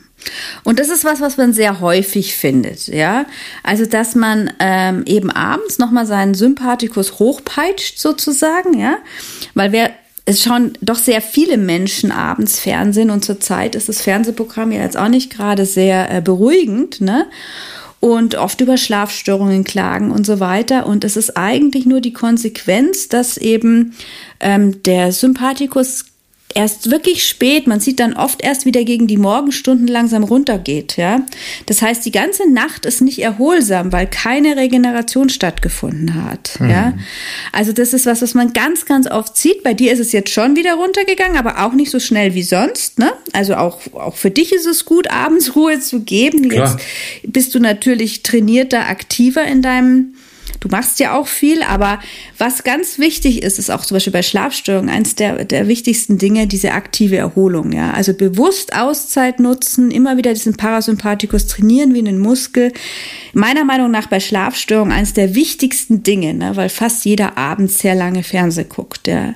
Und 0.63 0.79
das 0.79 0.89
ist 0.89 1.03
was, 1.03 1.21
was 1.21 1.37
man 1.37 1.53
sehr 1.53 1.79
häufig 1.79 2.35
findet, 2.35 2.87
ja. 2.87 3.25
Also, 3.63 3.85
dass 3.85 4.15
man 4.15 4.51
ähm, 4.59 5.03
eben 5.05 5.31
abends 5.31 5.79
nochmal 5.79 6.05
seinen 6.05 6.35
Sympathikus 6.35 7.19
hochpeitscht, 7.19 7.97
sozusagen, 7.97 8.79
ja. 8.79 8.97
Weil 9.55 9.71
wir, 9.71 9.89
es 10.25 10.43
schauen 10.43 10.73
doch 10.81 10.97
sehr 10.97 11.21
viele 11.21 11.57
Menschen 11.57 12.11
abends 12.11 12.59
Fernsehen 12.59 13.09
und 13.09 13.25
zurzeit 13.25 13.75
ist 13.75 13.89
das 13.89 14.01
Fernsehprogramm 14.01 14.71
ja 14.71 14.81
jetzt 14.81 14.97
auch 14.97 15.09
nicht 15.09 15.31
gerade 15.33 15.65
sehr 15.65 16.15
äh, 16.15 16.21
beruhigend, 16.21 17.01
ne? 17.01 17.25
Und 18.01 18.35
oft 18.35 18.59
über 18.59 18.77
Schlafstörungen 18.77 19.63
klagen 19.63 20.11
und 20.11 20.25
so 20.25 20.39
weiter. 20.39 20.87
Und 20.87 21.05
es 21.05 21.15
ist 21.15 21.37
eigentlich 21.37 21.85
nur 21.85 22.01
die 22.01 22.13
Konsequenz, 22.13 23.07
dass 23.07 23.37
eben 23.37 23.93
ähm, 24.39 24.83
der 24.83 25.13
Sympathikus 25.13 26.10
erst 26.55 26.91
wirklich 26.91 27.25
spät, 27.25 27.67
man 27.67 27.79
sieht 27.79 27.99
dann 27.99 28.13
oft 28.13 28.41
erst 28.43 28.65
wieder 28.65 28.83
gegen 28.83 29.07
die 29.07 29.17
Morgenstunden 29.17 29.87
langsam 29.87 30.23
runtergeht, 30.23 30.97
ja. 30.97 31.21
Das 31.65 31.81
heißt, 31.81 32.05
die 32.05 32.11
ganze 32.11 32.51
Nacht 32.51 32.85
ist 32.85 33.01
nicht 33.01 33.19
erholsam, 33.19 33.91
weil 33.91 34.07
keine 34.07 34.57
Regeneration 34.57 35.29
stattgefunden 35.29 36.23
hat, 36.23 36.59
mhm. 36.59 36.69
ja. 36.69 36.93
Also 37.51 37.73
das 37.73 37.93
ist 37.93 38.05
was, 38.05 38.21
was 38.21 38.33
man 38.33 38.53
ganz, 38.53 38.85
ganz 38.85 39.09
oft 39.09 39.35
sieht. 39.37 39.63
Bei 39.63 39.73
dir 39.73 39.91
ist 39.91 39.99
es 39.99 40.11
jetzt 40.11 40.31
schon 40.31 40.55
wieder 40.55 40.75
runtergegangen, 40.75 41.37
aber 41.37 41.65
auch 41.65 41.73
nicht 41.73 41.91
so 41.91 41.99
schnell 41.99 42.33
wie 42.33 42.43
sonst, 42.43 42.99
ne? 42.99 43.11
Also 43.33 43.55
auch, 43.55 43.79
auch 43.93 44.15
für 44.15 44.31
dich 44.31 44.51
ist 44.53 44.65
es 44.65 44.85
gut, 44.85 45.09
abends 45.09 45.55
Ruhe 45.55 45.79
zu 45.79 46.01
geben. 46.01 46.49
Klar. 46.49 46.79
Jetzt 47.21 47.33
bist 47.33 47.55
du 47.55 47.59
natürlich 47.59 48.23
trainierter, 48.23 48.87
aktiver 48.87 49.43
in 49.43 49.61
deinem 49.61 50.15
Du 50.61 50.67
machst 50.69 50.99
ja 50.99 51.17
auch 51.17 51.27
viel, 51.27 51.63
aber 51.63 51.99
was 52.37 52.63
ganz 52.63 52.99
wichtig 52.99 53.41
ist, 53.41 53.57
ist 53.57 53.71
auch 53.71 53.83
zum 53.83 53.95
Beispiel 53.95 54.13
bei 54.13 54.21
Schlafstörungen 54.21 54.89
eines 54.89 55.15
der, 55.15 55.43
der 55.43 55.67
wichtigsten 55.67 56.19
Dinge, 56.19 56.45
diese 56.45 56.73
aktive 56.73 57.17
Erholung. 57.17 57.71
Ja, 57.71 57.93
also 57.93 58.13
bewusst 58.13 58.75
Auszeit 58.75 59.39
nutzen, 59.39 59.89
immer 59.89 60.17
wieder 60.17 60.33
diesen 60.35 60.55
Parasympathikus 60.55 61.47
trainieren 61.47 61.95
wie 61.95 61.99
einen 61.99 62.19
Muskel. 62.19 62.71
Meiner 63.33 63.65
Meinung 63.65 63.89
nach 63.89 64.05
bei 64.05 64.19
Schlafstörungen 64.19 64.93
eines 64.93 65.13
der 65.13 65.33
wichtigsten 65.33 66.03
Dinge, 66.03 66.35
ne, 66.35 66.55
weil 66.55 66.69
fast 66.69 67.05
jeder 67.05 67.39
Abend 67.39 67.71
sehr 67.71 67.95
lange 67.95 68.21
Fernseh 68.21 68.65
guckt. 68.65 69.07
Ja. 69.07 69.33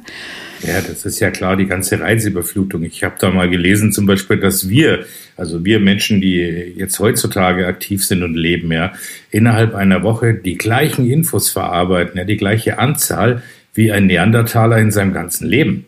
Ja, 0.62 0.82
das 0.82 1.06
ist 1.06 1.20
ja 1.20 1.32
klar, 1.32 1.58
die 1.58 1.66
ganze 1.66 2.00
Reizüberflutung. 2.00 2.84
Ich 2.84 3.04
habe 3.04 3.16
da 3.20 3.32
mal 3.32 3.50
gelesen, 3.50 3.92
zum 3.92 4.06
Beispiel, 4.06 4.38
dass 4.38 4.70
wir, 4.70 5.06
also 5.38 5.66
wir 5.66 5.80
Menschen, 5.80 6.22
die 6.22 6.38
jetzt 6.76 7.00
heutzutage 7.00 7.68
aktiv 7.68 8.06
sind 8.06 8.24
und 8.24 8.36
leben, 8.36 8.72
ja, 8.72 8.94
innerhalb 9.32 9.76
einer 9.76 10.04
Woche 10.04 10.34
die 10.34 10.58
gleichen 10.58 11.10
Infos 11.10 11.50
verarbeiten, 11.50 12.18
ja, 12.18 12.24
die 12.24 12.38
gleiche 12.38 12.80
Anzahl 12.80 13.44
wie 13.74 13.92
ein 13.92 14.08
Neandertaler 14.08 14.78
in 14.78 14.92
seinem 14.92 15.14
ganzen 15.14 15.48
Leben. 15.48 15.86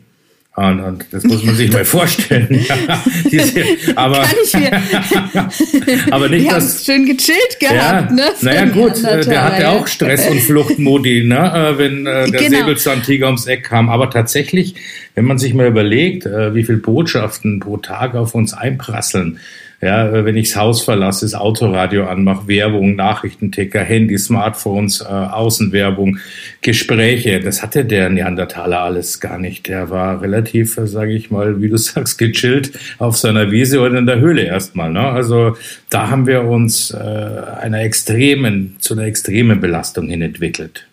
Und, 0.58 0.80
und 0.80 1.06
das 1.12 1.24
muss 1.24 1.44
man 1.44 1.54
sich 1.54 1.72
mal 1.72 1.86
vorstellen. 1.86 2.48
Ja, 2.68 3.04
diese, 3.32 3.64
aber, 3.96 4.26
aber 6.12 6.30
nicht, 6.30 6.52
dass. 6.52 6.84
schön 6.84 7.06
gechillt 7.06 7.60
gehabt, 7.60 8.10
ja, 8.10 8.16
ne? 8.16 8.24
Naja, 8.42 8.66
gut, 8.66 9.04
äh, 9.04 9.24
der 9.24 9.44
hatte 9.44 9.62
ja 9.62 9.72
auch 9.74 9.86
Stress- 9.86 10.28
und 10.28 10.42
Fluchtmodi, 10.42 11.26
ne? 11.26 11.76
Äh, 11.76 11.78
wenn 11.78 12.08
äh, 12.08 12.32
der 12.32 12.42
genau. 12.42 12.58
Säbelzahntiger 12.58 13.28
ums 13.28 13.46
Eck 13.46 13.66
kam. 13.66 13.90
Aber 13.90 14.10
tatsächlich, 14.10 14.74
wenn 15.14 15.26
man 15.26 15.38
sich 15.38 15.54
mal 15.54 15.68
überlegt, 15.68 16.26
wie 16.26 16.64
viele 16.64 16.80
Botschaften 16.80 17.60
pro 17.60 17.78
Tag 17.78 18.16
auf 18.16 18.34
uns 18.34 18.56
einprasseln, 18.56 19.40
ja, 19.80 20.26
wenn 20.26 20.36
ich 20.36 20.50
das 20.50 20.58
Haus 20.58 20.82
verlasse, 20.82 21.26
das 21.26 21.36
Autoradio 21.36 22.08
anmache, 22.08 22.48
Werbung, 22.48 22.96
Nachrichtenticker, 22.96 23.82
Handy, 23.82 24.18
Smartphones, 24.18 25.02
äh, 25.02 25.06
Außenwerbung, 25.06 26.18
Gespräche. 26.62 27.40
Das 27.40 27.62
hatte 27.62 27.86
der 27.86 28.10
Neandertaler 28.10 28.80
alles 28.80 29.20
gar 29.20 29.38
nicht. 29.38 29.68
Der 29.68 29.92
war 29.92 30.20
relativ, 30.20 30.78
äh, 30.78 30.88
sage 30.88 31.14
ich 31.14 31.30
mal, 31.30 31.62
wie 31.62 31.70
du 31.70 31.78
sagst, 31.78 32.18
gechillt 32.18 32.72
auf 32.98 33.18
seiner 33.18 33.52
Wiese 33.52 33.80
oder 33.80 34.00
in 34.00 34.08
der 34.08 34.20
Höhle 34.20 34.42
erstmal. 34.42 34.92
Ne? 34.92 35.02
Also 35.02 35.56
da 35.92 36.10
haben 36.10 36.26
wir 36.26 36.42
uns 36.42 36.90
äh, 36.90 36.98
einer 36.98 37.82
extremen, 37.82 38.78
zu 38.80 38.96
einer 38.96 39.04
extremen 39.04 39.60
Belastung 39.60 40.10
hin 40.10 40.24
entwickelt. 40.24 40.87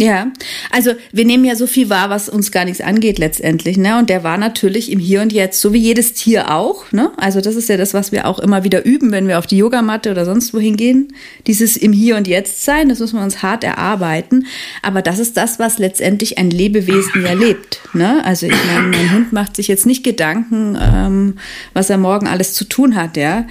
Ja, 0.00 0.32
also 0.70 0.92
wir 1.12 1.26
nehmen 1.26 1.44
ja 1.44 1.54
so 1.54 1.66
viel 1.66 1.90
wahr, 1.90 2.08
was 2.08 2.30
uns 2.30 2.50
gar 2.50 2.64
nichts 2.64 2.80
angeht 2.80 3.18
letztendlich, 3.18 3.76
ne? 3.76 3.98
Und 3.98 4.08
der 4.08 4.24
war 4.24 4.38
natürlich 4.38 4.90
im 4.90 4.98
Hier 4.98 5.20
und 5.20 5.30
Jetzt, 5.30 5.60
so 5.60 5.74
wie 5.74 5.78
jedes 5.78 6.14
Tier 6.14 6.50
auch, 6.50 6.90
ne? 6.90 7.12
Also 7.18 7.42
das 7.42 7.54
ist 7.54 7.68
ja 7.68 7.76
das, 7.76 7.92
was 7.92 8.10
wir 8.10 8.26
auch 8.26 8.38
immer 8.38 8.64
wieder 8.64 8.86
üben, 8.86 9.12
wenn 9.12 9.28
wir 9.28 9.38
auf 9.38 9.46
die 9.46 9.58
Yogamatte 9.58 10.10
oder 10.10 10.24
sonst 10.24 10.54
wohin 10.54 10.78
gehen. 10.78 11.08
Dieses 11.46 11.76
im 11.76 11.92
Hier 11.92 12.16
und 12.16 12.26
Jetzt 12.26 12.64
sein, 12.64 12.88
das 12.88 13.00
muss 13.00 13.12
man 13.12 13.24
uns 13.24 13.42
hart 13.42 13.62
erarbeiten. 13.62 14.46
Aber 14.80 15.02
das 15.02 15.18
ist 15.18 15.36
das, 15.36 15.58
was 15.58 15.78
letztendlich 15.78 16.38
ein 16.38 16.48
Lebewesen 16.48 17.22
ja 17.22 17.34
lebt, 17.34 17.82
ne? 17.92 18.24
Also 18.24 18.46
ich 18.46 18.54
meine, 18.72 18.86
mein 18.86 19.12
Hund 19.12 19.34
macht 19.34 19.54
sich 19.54 19.68
jetzt 19.68 19.84
nicht 19.84 20.02
Gedanken, 20.02 20.78
ähm, 20.80 21.34
was 21.74 21.90
er 21.90 21.98
morgen 21.98 22.26
alles 22.26 22.54
zu 22.54 22.64
tun 22.64 22.96
hat, 22.96 23.18
ja? 23.18 23.46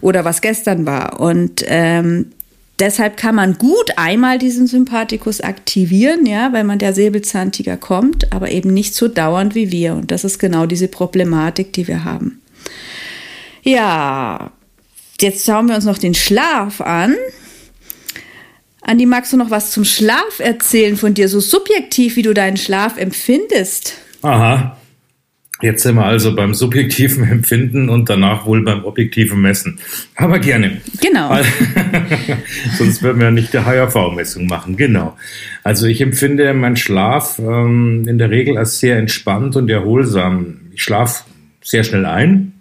Oder 0.00 0.24
was 0.24 0.40
gestern 0.40 0.86
war. 0.86 1.20
Und 1.20 1.62
ähm, 1.66 2.32
Deshalb 2.80 3.18
kann 3.18 3.34
man 3.34 3.58
gut 3.58 3.98
einmal 3.98 4.38
diesen 4.38 4.66
Sympathikus 4.66 5.42
aktivieren, 5.42 6.24
ja, 6.24 6.52
weil 6.54 6.64
man 6.64 6.78
der 6.78 6.94
Säbelzahntiger 6.94 7.76
kommt, 7.76 8.32
aber 8.32 8.50
eben 8.50 8.72
nicht 8.72 8.94
so 8.94 9.06
dauernd 9.06 9.54
wie 9.54 9.70
wir. 9.70 9.92
Und 9.94 10.10
das 10.10 10.24
ist 10.24 10.38
genau 10.38 10.64
diese 10.64 10.88
Problematik, 10.88 11.74
die 11.74 11.86
wir 11.86 12.04
haben. 12.04 12.40
Ja, 13.62 14.50
jetzt 15.20 15.44
schauen 15.44 15.68
wir 15.68 15.74
uns 15.74 15.84
noch 15.84 15.98
den 15.98 16.14
Schlaf 16.14 16.80
an. 16.80 17.14
Andi, 18.80 19.04
magst 19.04 19.34
du 19.34 19.36
noch 19.36 19.50
was 19.50 19.72
zum 19.72 19.84
Schlaf 19.84 20.38
erzählen 20.38 20.96
von 20.96 21.12
dir, 21.12 21.28
so 21.28 21.38
subjektiv, 21.38 22.16
wie 22.16 22.22
du 22.22 22.32
deinen 22.32 22.56
Schlaf 22.56 22.96
empfindest? 22.96 23.98
Aha. 24.22 24.79
Jetzt 25.62 25.82
sind 25.82 25.96
wir 25.96 26.04
also 26.04 26.34
beim 26.34 26.54
subjektiven 26.54 27.24
Empfinden 27.24 27.88
und 27.88 28.08
danach 28.08 28.46
wohl 28.46 28.62
beim 28.62 28.84
objektiven 28.84 29.40
Messen. 29.40 29.78
Aber 30.16 30.38
gerne. 30.38 30.80
Genau. 31.00 31.36
Sonst 32.78 33.02
würden 33.02 33.18
wir 33.18 33.26
ja 33.26 33.30
nicht 33.30 33.52
die 33.52 33.58
HRV-Messung 33.58 34.46
machen. 34.46 34.76
Genau. 34.76 35.16
Also 35.62 35.86
ich 35.86 36.00
empfinde 36.00 36.52
meinen 36.54 36.76
Schlaf 36.76 37.38
ähm, 37.38 38.04
in 38.06 38.18
der 38.18 38.30
Regel 38.30 38.56
als 38.56 38.80
sehr 38.80 38.96
entspannt 38.96 39.56
und 39.56 39.68
erholsam. 39.68 40.60
Ich 40.72 40.82
schlafe 40.82 41.24
sehr 41.62 41.84
schnell 41.84 42.06
ein 42.06 42.52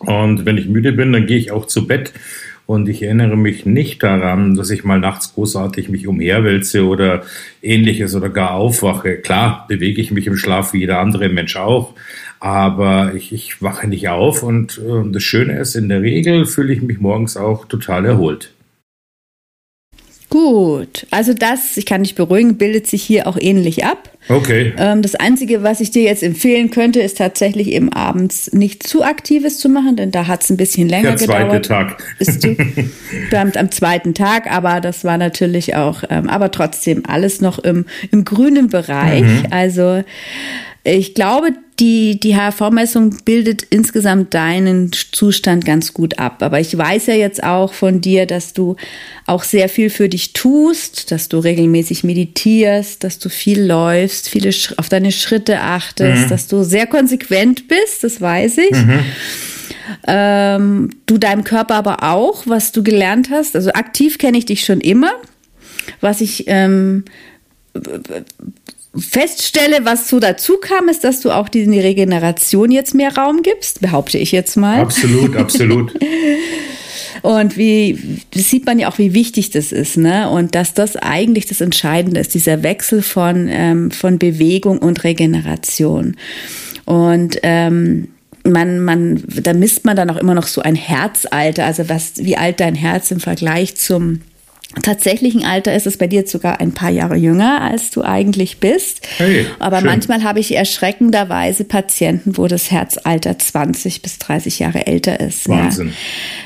und 0.00 0.44
wenn 0.44 0.58
ich 0.58 0.68
müde 0.68 0.92
bin, 0.92 1.12
dann 1.12 1.26
gehe 1.26 1.38
ich 1.38 1.50
auch 1.50 1.66
zu 1.66 1.86
Bett. 1.86 2.12
Und 2.66 2.88
ich 2.88 3.02
erinnere 3.02 3.36
mich 3.36 3.66
nicht 3.66 4.02
daran, 4.02 4.54
dass 4.54 4.70
ich 4.70 4.84
mal 4.84 4.98
nachts 4.98 5.34
großartig 5.34 5.90
mich 5.90 6.06
umherwälze 6.06 6.86
oder 6.86 7.22
ähnliches 7.60 8.14
oder 8.14 8.30
gar 8.30 8.52
aufwache. 8.52 9.16
Klar, 9.18 9.66
bewege 9.68 10.00
ich 10.00 10.10
mich 10.10 10.26
im 10.26 10.36
Schlaf 10.36 10.72
wie 10.72 10.78
jeder 10.78 10.98
andere 10.98 11.28
Mensch 11.28 11.56
auch 11.56 11.94
aber 12.44 13.14
ich, 13.14 13.32
ich 13.32 13.62
wache 13.62 13.88
nicht 13.88 14.10
auf 14.10 14.42
und 14.42 14.76
äh, 14.76 15.10
das 15.10 15.22
Schöne 15.22 15.58
ist, 15.58 15.76
in 15.76 15.88
der 15.88 16.02
Regel 16.02 16.44
fühle 16.44 16.74
ich 16.74 16.82
mich 16.82 17.00
morgens 17.00 17.38
auch 17.38 17.64
total 17.64 18.04
erholt. 18.04 18.52
Gut, 20.28 21.06
also 21.10 21.32
das, 21.32 21.78
ich 21.78 21.86
kann 21.86 22.02
dich 22.02 22.16
beruhigen, 22.16 22.58
bildet 22.58 22.86
sich 22.86 23.02
hier 23.02 23.28
auch 23.28 23.38
ähnlich 23.40 23.86
ab. 23.86 24.10
Okay. 24.28 24.74
Ähm, 24.76 25.00
das 25.00 25.14
Einzige, 25.14 25.62
was 25.62 25.80
ich 25.80 25.90
dir 25.90 26.02
jetzt 26.02 26.22
empfehlen 26.22 26.70
könnte, 26.70 27.00
ist 27.00 27.16
tatsächlich 27.16 27.68
eben 27.68 27.90
abends 27.94 28.52
nicht 28.52 28.82
zu 28.82 29.04
Aktives 29.04 29.58
zu 29.58 29.70
machen, 29.70 29.96
denn 29.96 30.10
da 30.10 30.26
hat 30.26 30.42
es 30.42 30.50
ein 30.50 30.58
bisschen 30.58 30.86
länger 30.86 31.10
der 31.10 31.16
zweite 31.16 31.60
gedauert. 31.60 31.64
Tag. 31.64 32.16
Bist 32.18 32.44
du 32.44 32.56
am, 33.38 33.52
am 33.52 33.70
zweiten 33.70 34.12
Tag, 34.12 34.52
aber 34.52 34.82
das 34.82 35.02
war 35.02 35.16
natürlich 35.16 35.76
auch, 35.76 36.02
ähm, 36.10 36.28
aber 36.28 36.50
trotzdem 36.50 37.04
alles 37.06 37.40
noch 37.40 37.58
im, 37.58 37.86
im 38.10 38.26
grünen 38.26 38.68
Bereich. 38.68 39.22
Mhm. 39.22 39.46
Also 39.48 40.02
ich 40.84 41.14
glaube, 41.14 41.48
die, 41.80 42.20
die 42.20 42.36
HRV-Messung 42.36 43.16
bildet 43.24 43.62
insgesamt 43.62 44.34
deinen 44.34 44.92
Zustand 44.92 45.64
ganz 45.64 45.94
gut 45.94 46.18
ab. 46.18 46.42
Aber 46.42 46.60
ich 46.60 46.76
weiß 46.76 47.06
ja 47.06 47.14
jetzt 47.14 47.42
auch 47.42 47.72
von 47.72 48.02
dir, 48.02 48.26
dass 48.26 48.52
du 48.52 48.76
auch 49.26 49.42
sehr 49.42 49.70
viel 49.70 49.88
für 49.88 50.10
dich 50.10 50.34
tust, 50.34 51.10
dass 51.10 51.28
du 51.30 51.38
regelmäßig 51.38 52.04
meditierst, 52.04 53.02
dass 53.02 53.18
du 53.18 53.30
viel 53.30 53.62
läufst, 53.62 54.28
viele 54.28 54.50
auf 54.76 54.90
deine 54.90 55.10
Schritte 55.10 55.60
achtest, 55.60 56.24
mhm. 56.24 56.28
dass 56.28 56.46
du 56.48 56.62
sehr 56.62 56.86
konsequent 56.86 57.66
bist, 57.66 58.04
das 58.04 58.20
weiß 58.20 58.58
ich. 58.58 58.72
Mhm. 58.72 59.00
Ähm, 60.06 60.90
du 61.06 61.18
deinem 61.18 61.44
Körper 61.44 61.74
aber 61.76 62.02
auch, 62.02 62.46
was 62.46 62.72
du 62.72 62.82
gelernt 62.82 63.30
hast. 63.30 63.56
Also 63.56 63.72
aktiv 63.72 64.18
kenne 64.18 64.36
ich 64.36 64.44
dich 64.44 64.64
schon 64.64 64.80
immer. 64.80 65.12
Was 66.00 66.20
ich 66.20 66.44
ähm, 66.46 67.04
feststelle, 68.96 69.84
was 69.84 70.08
so 70.08 70.20
dazu 70.20 70.58
kam, 70.58 70.88
ist, 70.88 71.04
dass 71.04 71.20
du 71.20 71.30
auch 71.30 71.48
die 71.48 71.64
Regeneration 71.80 72.70
jetzt 72.70 72.94
mehr 72.94 73.16
Raum 73.16 73.42
gibst, 73.42 73.80
behaupte 73.80 74.18
ich 74.18 74.32
jetzt 74.32 74.56
mal. 74.56 74.80
Absolut, 74.80 75.36
absolut. 75.36 75.94
Und 77.22 77.56
wie 77.56 78.20
das 78.32 78.50
sieht 78.50 78.66
man 78.66 78.78
ja 78.78 78.88
auch, 78.88 78.98
wie 78.98 79.14
wichtig 79.14 79.50
das 79.50 79.72
ist, 79.72 79.96
ne? 79.96 80.28
Und 80.28 80.54
dass 80.54 80.74
das 80.74 80.96
eigentlich 80.96 81.46
das 81.46 81.60
Entscheidende 81.60 82.20
ist, 82.20 82.34
dieser 82.34 82.62
Wechsel 82.62 83.02
von, 83.02 83.48
ähm, 83.50 83.90
von 83.90 84.18
Bewegung 84.18 84.78
und 84.78 85.04
Regeneration. 85.04 86.16
Und 86.84 87.38
ähm, 87.42 88.08
man, 88.44 88.84
man, 88.84 89.22
da 89.26 89.54
misst 89.54 89.84
man 89.84 89.96
dann 89.96 90.10
auch 90.10 90.18
immer 90.18 90.34
noch 90.34 90.46
so 90.46 90.60
ein 90.60 90.74
Herzalter, 90.74 91.64
also 91.64 91.88
was, 91.88 92.12
wie 92.16 92.36
alt 92.36 92.60
dein 92.60 92.74
Herz 92.74 93.10
im 93.10 93.20
Vergleich 93.20 93.74
zum 93.76 94.20
tatsächlichen 94.82 95.44
Alter 95.44 95.74
ist 95.74 95.86
es 95.86 95.96
bei 95.96 96.06
dir 96.06 96.26
sogar 96.26 96.60
ein 96.60 96.72
paar 96.72 96.90
Jahre 96.90 97.16
jünger, 97.16 97.60
als 97.60 97.90
du 97.90 98.02
eigentlich 98.02 98.58
bist. 98.58 99.06
Hey, 99.18 99.46
Aber 99.58 99.78
schön. 99.78 99.86
manchmal 99.86 100.24
habe 100.24 100.40
ich 100.40 100.54
erschreckenderweise 100.54 101.64
Patienten, 101.64 102.36
wo 102.36 102.46
das 102.46 102.70
Herzalter 102.70 103.38
20 103.38 104.02
bis 104.02 104.18
30 104.18 104.58
Jahre 104.58 104.86
älter 104.86 105.20
ist. 105.20 105.48
Wahnsinn. 105.48 105.92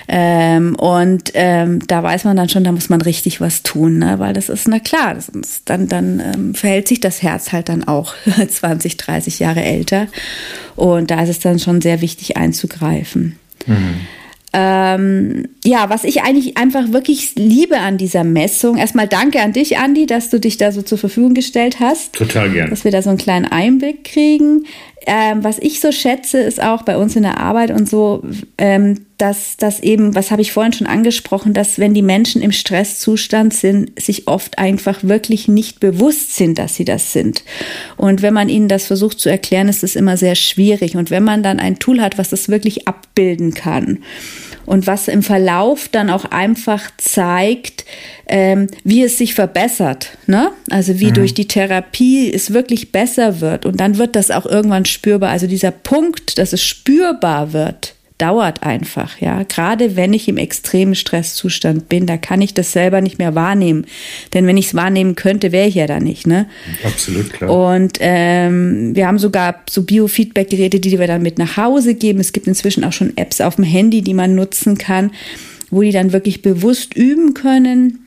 Ja. 0.09 0.57
Ähm, 0.57 0.75
und 0.77 1.31
ähm, 1.35 1.81
da 1.87 2.03
weiß 2.03 2.25
man 2.25 2.37
dann 2.37 2.49
schon, 2.49 2.65
da 2.65 2.73
muss 2.73 2.89
man 2.89 3.01
richtig 3.01 3.41
was 3.41 3.63
tun, 3.63 3.99
ne? 3.99 4.19
weil 4.19 4.33
das 4.33 4.49
ist, 4.49 4.69
na 4.69 4.79
klar, 4.79 5.17
ist, 5.17 5.63
dann, 5.67 5.89
dann 5.89 6.21
ähm, 6.21 6.55
verhält 6.55 6.89
sich 6.89 7.01
das 7.01 7.23
Herz 7.23 7.53
halt 7.53 7.69
dann 7.69 7.85
auch 7.85 8.15
20, 8.49 8.97
30 8.97 9.39
Jahre 9.39 9.63
älter. 9.63 10.09
Und 10.77 11.11
da 11.11 11.23
ist 11.23 11.29
es 11.29 11.41
dann 11.41 11.59
schon 11.59 11.81
sehr 11.81 12.01
wichtig 12.01 12.37
einzugreifen. 12.37 13.39
Mhm. 13.67 14.01
Ähm, 14.53 15.49
ja, 15.63 15.91
was 15.91 16.05
ich 16.05 16.23
eigentlich 16.23 16.57
einfach 16.57 16.93
wirklich 16.93 17.35
liebe 17.35 17.79
an 17.79 17.99
dieser 17.99 18.25
Messung, 18.25 18.79
erstmal 18.79 19.07
danke 19.07 19.43
an 19.43 19.53
dich, 19.53 19.77
Andi, 19.77 20.07
dass 20.07 20.31
du 20.31 20.41
dich 20.41 20.57
da 20.57 20.73
so 20.73 20.81
zur 20.81 20.97
Verfügung 20.97 21.35
gestellt 21.35 21.81
hast. 21.81 22.15
Total 22.15 22.51
gerne. 22.51 22.71
Dass 22.71 22.85
wir 22.85 22.91
da 22.91 23.03
so 23.03 23.11
einen 23.11 23.19
kleinen 23.19 23.45
Einblick 23.45 24.05
kriegen. 24.05 24.65
Ähm, 25.07 25.45
was 25.45 25.59
ich 25.59 25.81
so 25.81 25.93
schätze, 25.93 26.39
ist 26.39 26.63
auch 26.63 26.83
bei 26.83 26.97
uns 26.97 27.17
in 27.17 27.23
der 27.23 27.39
Arbeit 27.39 27.71
und 27.71 27.89
so, 27.89 28.23
ähm, 28.59 29.07
dass 29.17 29.57
das 29.57 29.81
eben, 29.81 30.15
was 30.15 30.31
habe 30.31 30.43
ich 30.43 30.53
vorhin 30.53 30.73
schon 30.73 30.87
angesprochen, 30.87 31.53
dass 31.53 31.79
wenn 31.79 31.95
die 31.95 32.03
Menschen 32.03 32.43
im 32.43 32.53
Stresszustand 32.53 33.53
sind, 33.55 34.01
sich 34.01 34.29
oft 34.29 34.59
einfach 34.59 35.03
wirklich 35.03 35.49
nicht 35.49 35.81
bewusst 35.81 36.37
sind, 36.37 36.59
dass 36.59 36.77
sie 36.77 36.85
das 36.85 37.13
sind. 37.13 37.43
Und 37.97 38.23
wenn 38.23 38.35
man 38.35 38.49
ihnen 38.49 38.69
das 38.69 38.87
versucht 38.87 39.19
zu 39.19 39.29
erklären, 39.29 39.69
ist 39.69 39.83
es 39.83 39.97
immer 39.97 40.17
sehr 40.17 40.35
schwierig. 40.35 40.97
Und 40.97 41.11
wenn 41.11 41.25
man 41.25 41.43
dann 41.43 41.59
ein 41.59 41.79
Tool 41.79 42.01
hat, 42.01 42.19
was 42.19 42.31
das 42.31 42.49
wirklich 42.49 42.87
abbilden 42.87 43.55
kann, 43.55 43.99
und 44.69 44.87
was 44.87 45.09
im 45.09 45.23
Verlauf 45.23 45.89
dann 45.89 46.11
auch 46.11 46.27
einfach 46.27 46.91
zeigt, 46.99 47.87
ähm, 48.27 48.67
wie 48.85 49.03
es 49.03 49.17
sich 49.17 49.35
verbessert. 49.35 50.11
Ne? 50.27 50.51
Also 50.71 51.01
wie 51.01 51.09
mhm. 51.09 51.15
durch 51.15 51.33
die 51.33 51.49
Therapie 51.49 52.31
es 52.33 52.53
wirklich 52.53 52.93
besser 52.93 53.41
wird. 53.41 53.65
Und 53.65 53.81
dann 53.81 53.97
wird 53.97 54.15
das 54.15 54.31
auch 54.31 54.45
irgendwann 54.45 54.85
spürbar. 54.85 55.31
Also 55.31 55.47
dieser 55.47 55.71
Punkt, 55.71 56.39
dass 56.39 56.53
es 56.53 56.63
spürbar 56.63 57.55
wird, 57.55 57.95
dauert 58.19 58.65
einfach, 58.65 59.19
ja. 59.21 59.45
Gerade 59.45 59.97
wenn 59.97 60.13
ich 60.13 60.29
im 60.29 60.37
extremen 60.37 60.95
Stresszustand 60.95 61.89
bin, 61.89 62.07
da 62.07 62.17
kann 62.17 62.43
ich 62.43 62.53
das 62.53 62.73
selber 62.73 63.01
nicht 63.01 63.19
mehr 63.19 63.35
wahrnehmen. 63.35 63.87
Denn 64.35 64.47
wenn 64.47 64.57
ich 64.57 64.67
es 64.67 64.75
wahrnehmen 64.75 65.15
könnte, 65.15 65.53
wäre 65.53 65.69
ich 65.69 65.77
ja 65.77 65.87
da 65.87 66.01
nicht, 66.01 66.27
ne? 66.27 66.47
Absolut, 66.85 67.33
klar. 67.33 67.51
Und 67.51 67.99
ähm, 68.01 68.95
wir 68.95 69.07
haben 69.07 69.19
sogar 69.19 69.63
so 69.71 69.83
Biofeedback-Geräte, 69.83 70.81
die 70.81 70.99
wir 70.99 71.07
dann 71.07 71.23
mit 71.23 71.39
nach 71.39 71.57
Hause 71.57 71.95
geben. 71.95 72.19
Es 72.19 72.33
gibt 72.33 72.49
inzwischen 72.49 72.85
auch 72.85 72.93
schon 72.93 73.17
Apps 73.17 73.41
auf 73.41 73.57
dem 73.57 73.65
Handy, 73.65 74.03
die 74.03 74.15
man 74.15 74.35
nutzen 74.35 74.77
kann, 74.79 75.13
wo 75.71 75.83
die 75.83 75.93
dann 75.93 76.13
wirklich 76.13 76.43
bewusst 76.43 76.95
üben 76.95 77.35
können 77.35 78.01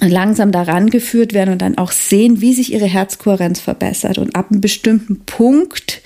langsam 0.00 0.52
daran 0.52 0.90
geführt 0.90 1.32
werden 1.32 1.52
und 1.52 1.62
dann 1.62 1.78
auch 1.78 1.92
sehen, 1.92 2.40
wie 2.40 2.52
sich 2.52 2.72
ihre 2.72 2.86
Herzkohärenz 2.86 3.60
verbessert. 3.60 4.18
Und 4.18 4.34
ab 4.36 4.50
einem 4.50 4.60
bestimmten 4.60 5.20
Punkt 5.24 6.02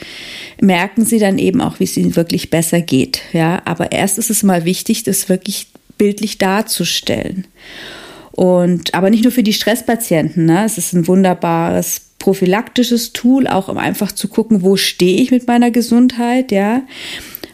merken 0.61 1.05
sie 1.05 1.18
dann 1.18 1.38
eben 1.38 1.61
auch, 1.61 1.81
wie 1.81 1.85
es 1.85 1.96
ihnen 1.96 2.16
wirklich 2.16 2.51
besser 2.51 2.81
geht. 2.81 3.23
Ja, 3.33 3.62
aber 3.64 3.92
erst 3.92 4.18
ist 4.18 4.31
es 4.31 4.42
mal 4.42 4.64
wichtig, 4.64 5.03
das 5.03 5.29
wirklich 5.29 5.68
bildlich 5.99 6.38
darzustellen. 6.38 7.46
Und 8.33 8.94
aber 8.94 9.11
nicht 9.11 9.25
nur 9.25 9.33
für 9.33 9.42
die 9.42 9.53
Stresspatienten. 9.53 10.46
Ne? 10.46 10.64
Es 10.64 10.79
ist 10.79 10.92
ein 10.92 11.07
wunderbares 11.07 12.03
prophylaktisches 12.18 13.12
Tool, 13.12 13.46
auch 13.46 13.68
um 13.68 13.79
einfach 13.79 14.12
zu 14.12 14.29
gucken, 14.29 14.62
wo 14.62 14.77
stehe 14.77 15.20
ich 15.20 15.31
mit 15.31 15.46
meiner 15.46 15.70
Gesundheit. 15.70 16.53
Ja, 16.53 16.83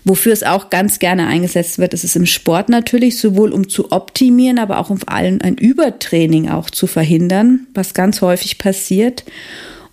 Wofür 0.09 0.33
es 0.33 0.45
auch 0.45 0.71
ganz 0.71 1.01
gerne 1.01 1.27
eingesetzt 1.27 1.81
wird, 1.81 1.93
ist 1.93 2.05
es 2.05 2.15
im 2.15 2.27
Sport 2.27 2.69
natürlich, 2.69 3.19
sowohl 3.19 3.53
um 3.53 3.69
zu 3.69 3.91
optimieren, 3.91 4.61
aber 4.61 4.79
auch 4.79 4.89
um 4.89 4.99
vor 4.99 5.11
allem 5.11 5.41
ein 5.43 5.57
Übertraining 5.57 6.49
auch 6.49 6.71
zu 6.71 6.87
verhindern, 6.87 7.67
was 7.75 7.93
ganz 7.93 8.21
häufig 8.21 8.59
passiert. 8.59 9.25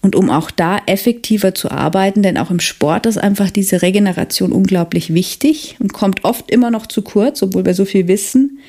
Und 0.04 0.16
um 0.16 0.30
auch 0.30 0.52
da 0.52 0.80
effektiver 0.86 1.56
zu 1.56 1.72
arbeiten, 1.72 2.22
denn 2.22 2.38
auch 2.38 2.52
im 2.52 2.60
Sport 2.60 3.08
ist 3.08 3.18
einfach 3.18 3.50
diese 3.50 3.82
Regeneration 3.82 4.52
unglaublich 4.52 5.14
wichtig 5.14 5.78
und 5.80 5.94
kommt 5.94 6.24
oft 6.24 6.52
immer 6.52 6.70
noch 6.70 6.86
zu 6.86 7.02
kurz, 7.02 7.42
obwohl 7.42 7.66
wir 7.66 7.74
so 7.74 7.86
viel 7.86 8.08
wissen. 8.08 8.60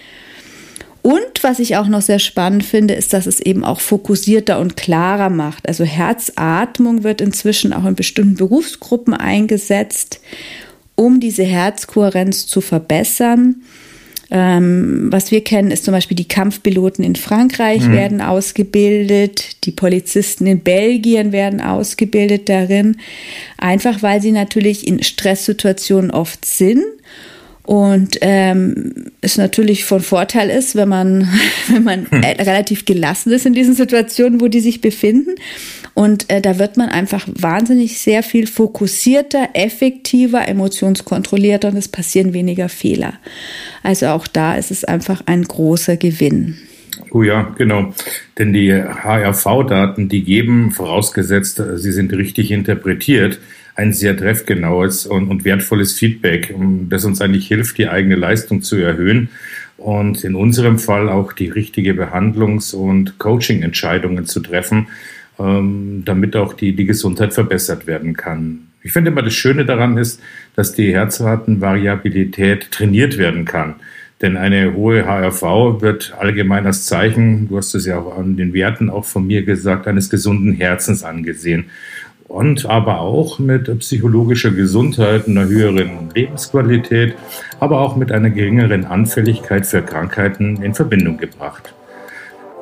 Und 1.03 1.43
was 1.43 1.59
ich 1.59 1.77
auch 1.77 1.89
noch 1.89 2.01
sehr 2.01 2.21
spannend 2.21 2.65
finde, 2.65 2.95
ist, 2.95 3.13
dass 3.13 3.27
es 3.27 3.41
eben 3.41 3.63
auch 3.65 3.81
fokussierter 3.81 4.59
und 4.59 4.79
klarer 4.79 5.29
macht. 5.29 5.69
Also 5.69 5.85
Herzatmung 5.85 7.03
wird 7.03 7.21
inzwischen 7.21 7.75
auch 7.75 7.85
in 7.85 7.95
bestimmten 7.95 8.37
Berufsgruppen 8.37 9.13
eingesetzt 9.13 10.21
um 10.97 11.21
diese 11.21 11.43
Herzkohärenz 11.43 12.47
zu 12.47 12.61
verbessern. 12.61 13.63
Ähm, 14.31 15.09
was 15.11 15.31
wir 15.31 15.45
kennen, 15.45 15.71
ist 15.71 15.85
zum 15.85 15.93
Beispiel 15.93 16.17
die 16.17 16.29
Kampfpiloten 16.29 17.05
in 17.05 17.17
Frankreich 17.17 17.83
mhm. 17.83 17.93
werden 17.93 18.21
ausgebildet, 18.21 19.65
die 19.65 19.73
Polizisten 19.73 20.47
in 20.47 20.61
Belgien 20.61 21.33
werden 21.33 21.61
ausgebildet 21.61 22.49
darin, 22.49 22.97
einfach 23.59 24.03
weil 24.03 24.23
sie 24.23 24.33
natürlich 24.33 24.87
in 24.87 25.03
Stresssituationen 25.03 26.11
oft 26.11 26.45
sind 26.45 26.85
und 27.65 28.19
ähm, 28.21 28.93
es 29.23 29.39
natürlich 29.39 29.87
von 29.87 30.01
Vorteil 30.01 30.51
ist, 30.51 30.77
wenn 30.77 30.89
man, 30.89 31.29
wenn 31.69 31.83
man 31.83 32.11
hm. 32.11 32.21
relativ 32.23 32.85
gelassen 32.85 33.33
ist 33.33 33.47
in 33.47 33.55
diesen 33.55 33.75
Situationen, 33.75 34.41
wo 34.41 34.49
die 34.49 34.61
sich 34.61 34.81
befinden. 34.81 35.35
Und 35.95 36.31
äh, 36.31 36.43
da 36.43 36.59
wird 36.59 36.77
man 36.77 36.91
einfach 36.91 37.27
wahnsinnig 37.33 37.99
sehr 37.99 38.23
viel 38.23 38.47
fokussierter, 38.47 39.51
effektiver, 39.55 40.47
emotionskontrollierter 40.47 41.69
und 41.69 41.77
es 41.77 41.89
passieren 41.89 42.35
weniger 42.35 42.69
Fehler. 42.69 43.15
Also 43.83 44.09
auch 44.09 44.27
da 44.27 44.57
ist 44.57 44.71
es 44.71 44.85
einfach 44.85 45.23
ein 45.27 45.45
großer 45.45 45.97
Gewinn. 45.97 46.59
Oh 47.13 47.23
ja, 47.23 47.55
genau. 47.57 47.95
Denn 48.39 48.53
die 48.53 48.73
HRV-Daten, 48.73 50.09
die 50.09 50.23
geben, 50.23 50.71
vorausgesetzt, 50.71 51.63
sie 51.77 51.93
sind 51.93 52.13
richtig 52.13 52.51
interpretiert, 52.51 53.39
ein 53.75 53.93
sehr 53.93 54.17
treffgenaues 54.17 55.07
und, 55.07 55.29
und 55.29 55.45
wertvolles 55.45 55.93
Feedback, 55.95 56.55
das 56.89 57.05
uns 57.05 57.21
eigentlich 57.21 57.49
hilft, 57.49 57.79
die 57.79 57.89
eigene 57.89 58.15
Leistung 58.15 58.63
zu 58.63 58.77
erhöhen 58.77 59.31
und 59.77 60.25
in 60.25 60.35
unserem 60.35 60.79
Fall 60.79 61.09
auch 61.09 61.33
die 61.33 61.49
richtige 61.49 61.93
Behandlungs- 61.93 62.75
und 62.75 63.19
Coaching-Entscheidungen 63.19 64.27
zu 64.27 64.41
treffen, 64.41 64.89
ähm, 65.39 66.03
damit 66.05 66.37
auch 66.37 66.53
die, 66.53 66.77
die 66.77 66.87
Gesundheit 66.87 67.35
verbessert 67.35 67.87
werden 67.87 68.17
kann. 68.17 68.69
Ich 68.83 68.93
finde 68.93 69.11
immer 69.11 69.23
das 69.23 69.35
Schöne 69.35 69.65
daran 69.65 69.97
ist, 69.97 70.21
dass 70.55 70.75
die 70.75 70.95
Herzratenvariabilität 70.95 72.71
trainiert 72.71 73.19
werden 73.19 73.45
kann. 73.45 73.77
Denn 74.21 74.37
eine 74.37 74.75
hohe 74.75 75.07
HRV 75.07 75.83
wird 75.83 76.15
allgemein 76.19 76.67
als 76.67 76.87
Zeichen, 76.87 77.49
du 77.49 77.57
hast 77.57 77.75
es 77.75 77.85
ja 77.85 77.99
auch 77.99 78.17
an 78.17 78.37
den 78.37 78.55
Werten 78.55 78.91
auch 78.91 79.05
von 79.05 79.27
mir 79.27 79.43
gesagt, 79.43 79.89
eines 79.89 80.09
gesunden 80.09 80.53
Herzens 80.53 81.03
angesehen. 81.03 81.67
Und 82.27 82.67
aber 82.67 83.01
auch 83.01 83.39
mit 83.39 83.79
psychologischer 83.79 84.51
Gesundheit, 84.51 85.29
einer 85.29 85.45
höheren 85.45 86.11
Lebensqualität, 86.15 87.15
aber 87.61 87.81
auch 87.81 87.97
mit 87.97 88.13
einer 88.13 88.31
geringeren 88.31 88.87
Anfälligkeit 88.87 89.67
für 89.67 89.83
Krankheiten 89.83 90.63
in 90.63 90.75
Verbindung 90.75 91.19
gebracht. 91.19 91.75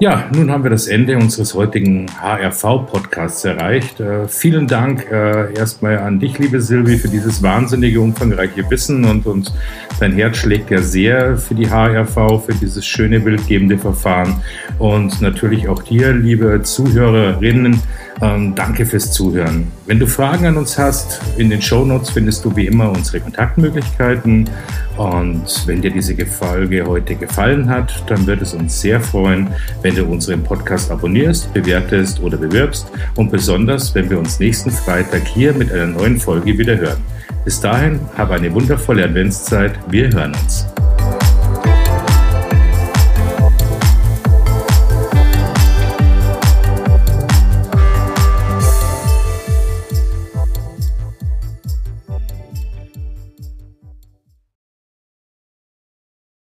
Ja, 0.00 0.28
nun 0.34 0.50
haben 0.50 0.64
wir 0.64 0.70
das 0.70 0.88
Ende 0.88 1.16
unseres 1.16 1.54
heutigen 1.54 2.06
HRV-Podcasts 2.20 3.44
erreicht. 3.44 4.00
Äh, 4.00 4.26
vielen 4.26 4.66
Dank 4.66 5.08
äh, 5.10 5.54
erstmal 5.54 5.98
an 5.98 6.18
dich, 6.18 6.38
liebe 6.38 6.60
Silvi, 6.60 6.98
für 6.98 7.08
dieses 7.08 7.42
wahnsinnige, 7.42 8.00
umfangreiche 8.00 8.68
Wissen 8.68 9.04
und, 9.04 9.26
und 9.26 9.52
dein 10.00 10.12
Herz 10.12 10.38
schlägt 10.38 10.70
ja 10.70 10.82
sehr 10.82 11.36
für 11.36 11.54
die 11.54 11.70
HRV, 11.70 12.44
für 12.44 12.54
dieses 12.60 12.84
schöne, 12.84 13.20
bildgebende 13.20 13.78
Verfahren 13.78 14.42
und 14.78 15.20
natürlich 15.20 15.68
auch 15.68 15.82
dir, 15.82 16.12
liebe 16.12 16.62
Zuhörerinnen, 16.62 17.80
ähm, 18.20 18.54
danke 18.56 18.86
fürs 18.86 19.12
Zuhören. 19.12 19.68
Wenn 19.92 19.98
du 19.98 20.06
Fragen 20.06 20.46
an 20.46 20.56
uns 20.56 20.78
hast, 20.78 21.20
in 21.36 21.50
den 21.50 21.60
Show 21.60 21.84
Notes 21.84 22.08
findest 22.08 22.46
du 22.46 22.56
wie 22.56 22.66
immer 22.66 22.90
unsere 22.90 23.20
Kontaktmöglichkeiten. 23.20 24.48
Und 24.96 25.66
wenn 25.66 25.82
dir 25.82 25.90
diese 25.90 26.16
Folge 26.24 26.86
heute 26.86 27.14
gefallen 27.14 27.68
hat, 27.68 28.02
dann 28.06 28.26
wird 28.26 28.40
es 28.40 28.54
uns 28.54 28.80
sehr 28.80 29.02
freuen, 29.02 29.48
wenn 29.82 29.94
du 29.94 30.06
unseren 30.06 30.42
Podcast 30.44 30.90
abonnierst, 30.90 31.52
bewertest 31.52 32.20
oder 32.20 32.38
bewirbst. 32.38 32.90
Und 33.16 33.30
besonders, 33.30 33.94
wenn 33.94 34.08
wir 34.08 34.18
uns 34.18 34.40
nächsten 34.40 34.70
Freitag 34.70 35.26
hier 35.26 35.52
mit 35.52 35.70
einer 35.70 35.88
neuen 35.88 36.18
Folge 36.18 36.56
wieder 36.56 36.78
hören. 36.78 37.02
Bis 37.44 37.60
dahin, 37.60 38.00
habe 38.16 38.32
eine 38.32 38.50
wundervolle 38.50 39.04
Adventszeit. 39.04 39.78
Wir 39.90 40.10
hören 40.10 40.32
uns. 40.42 40.72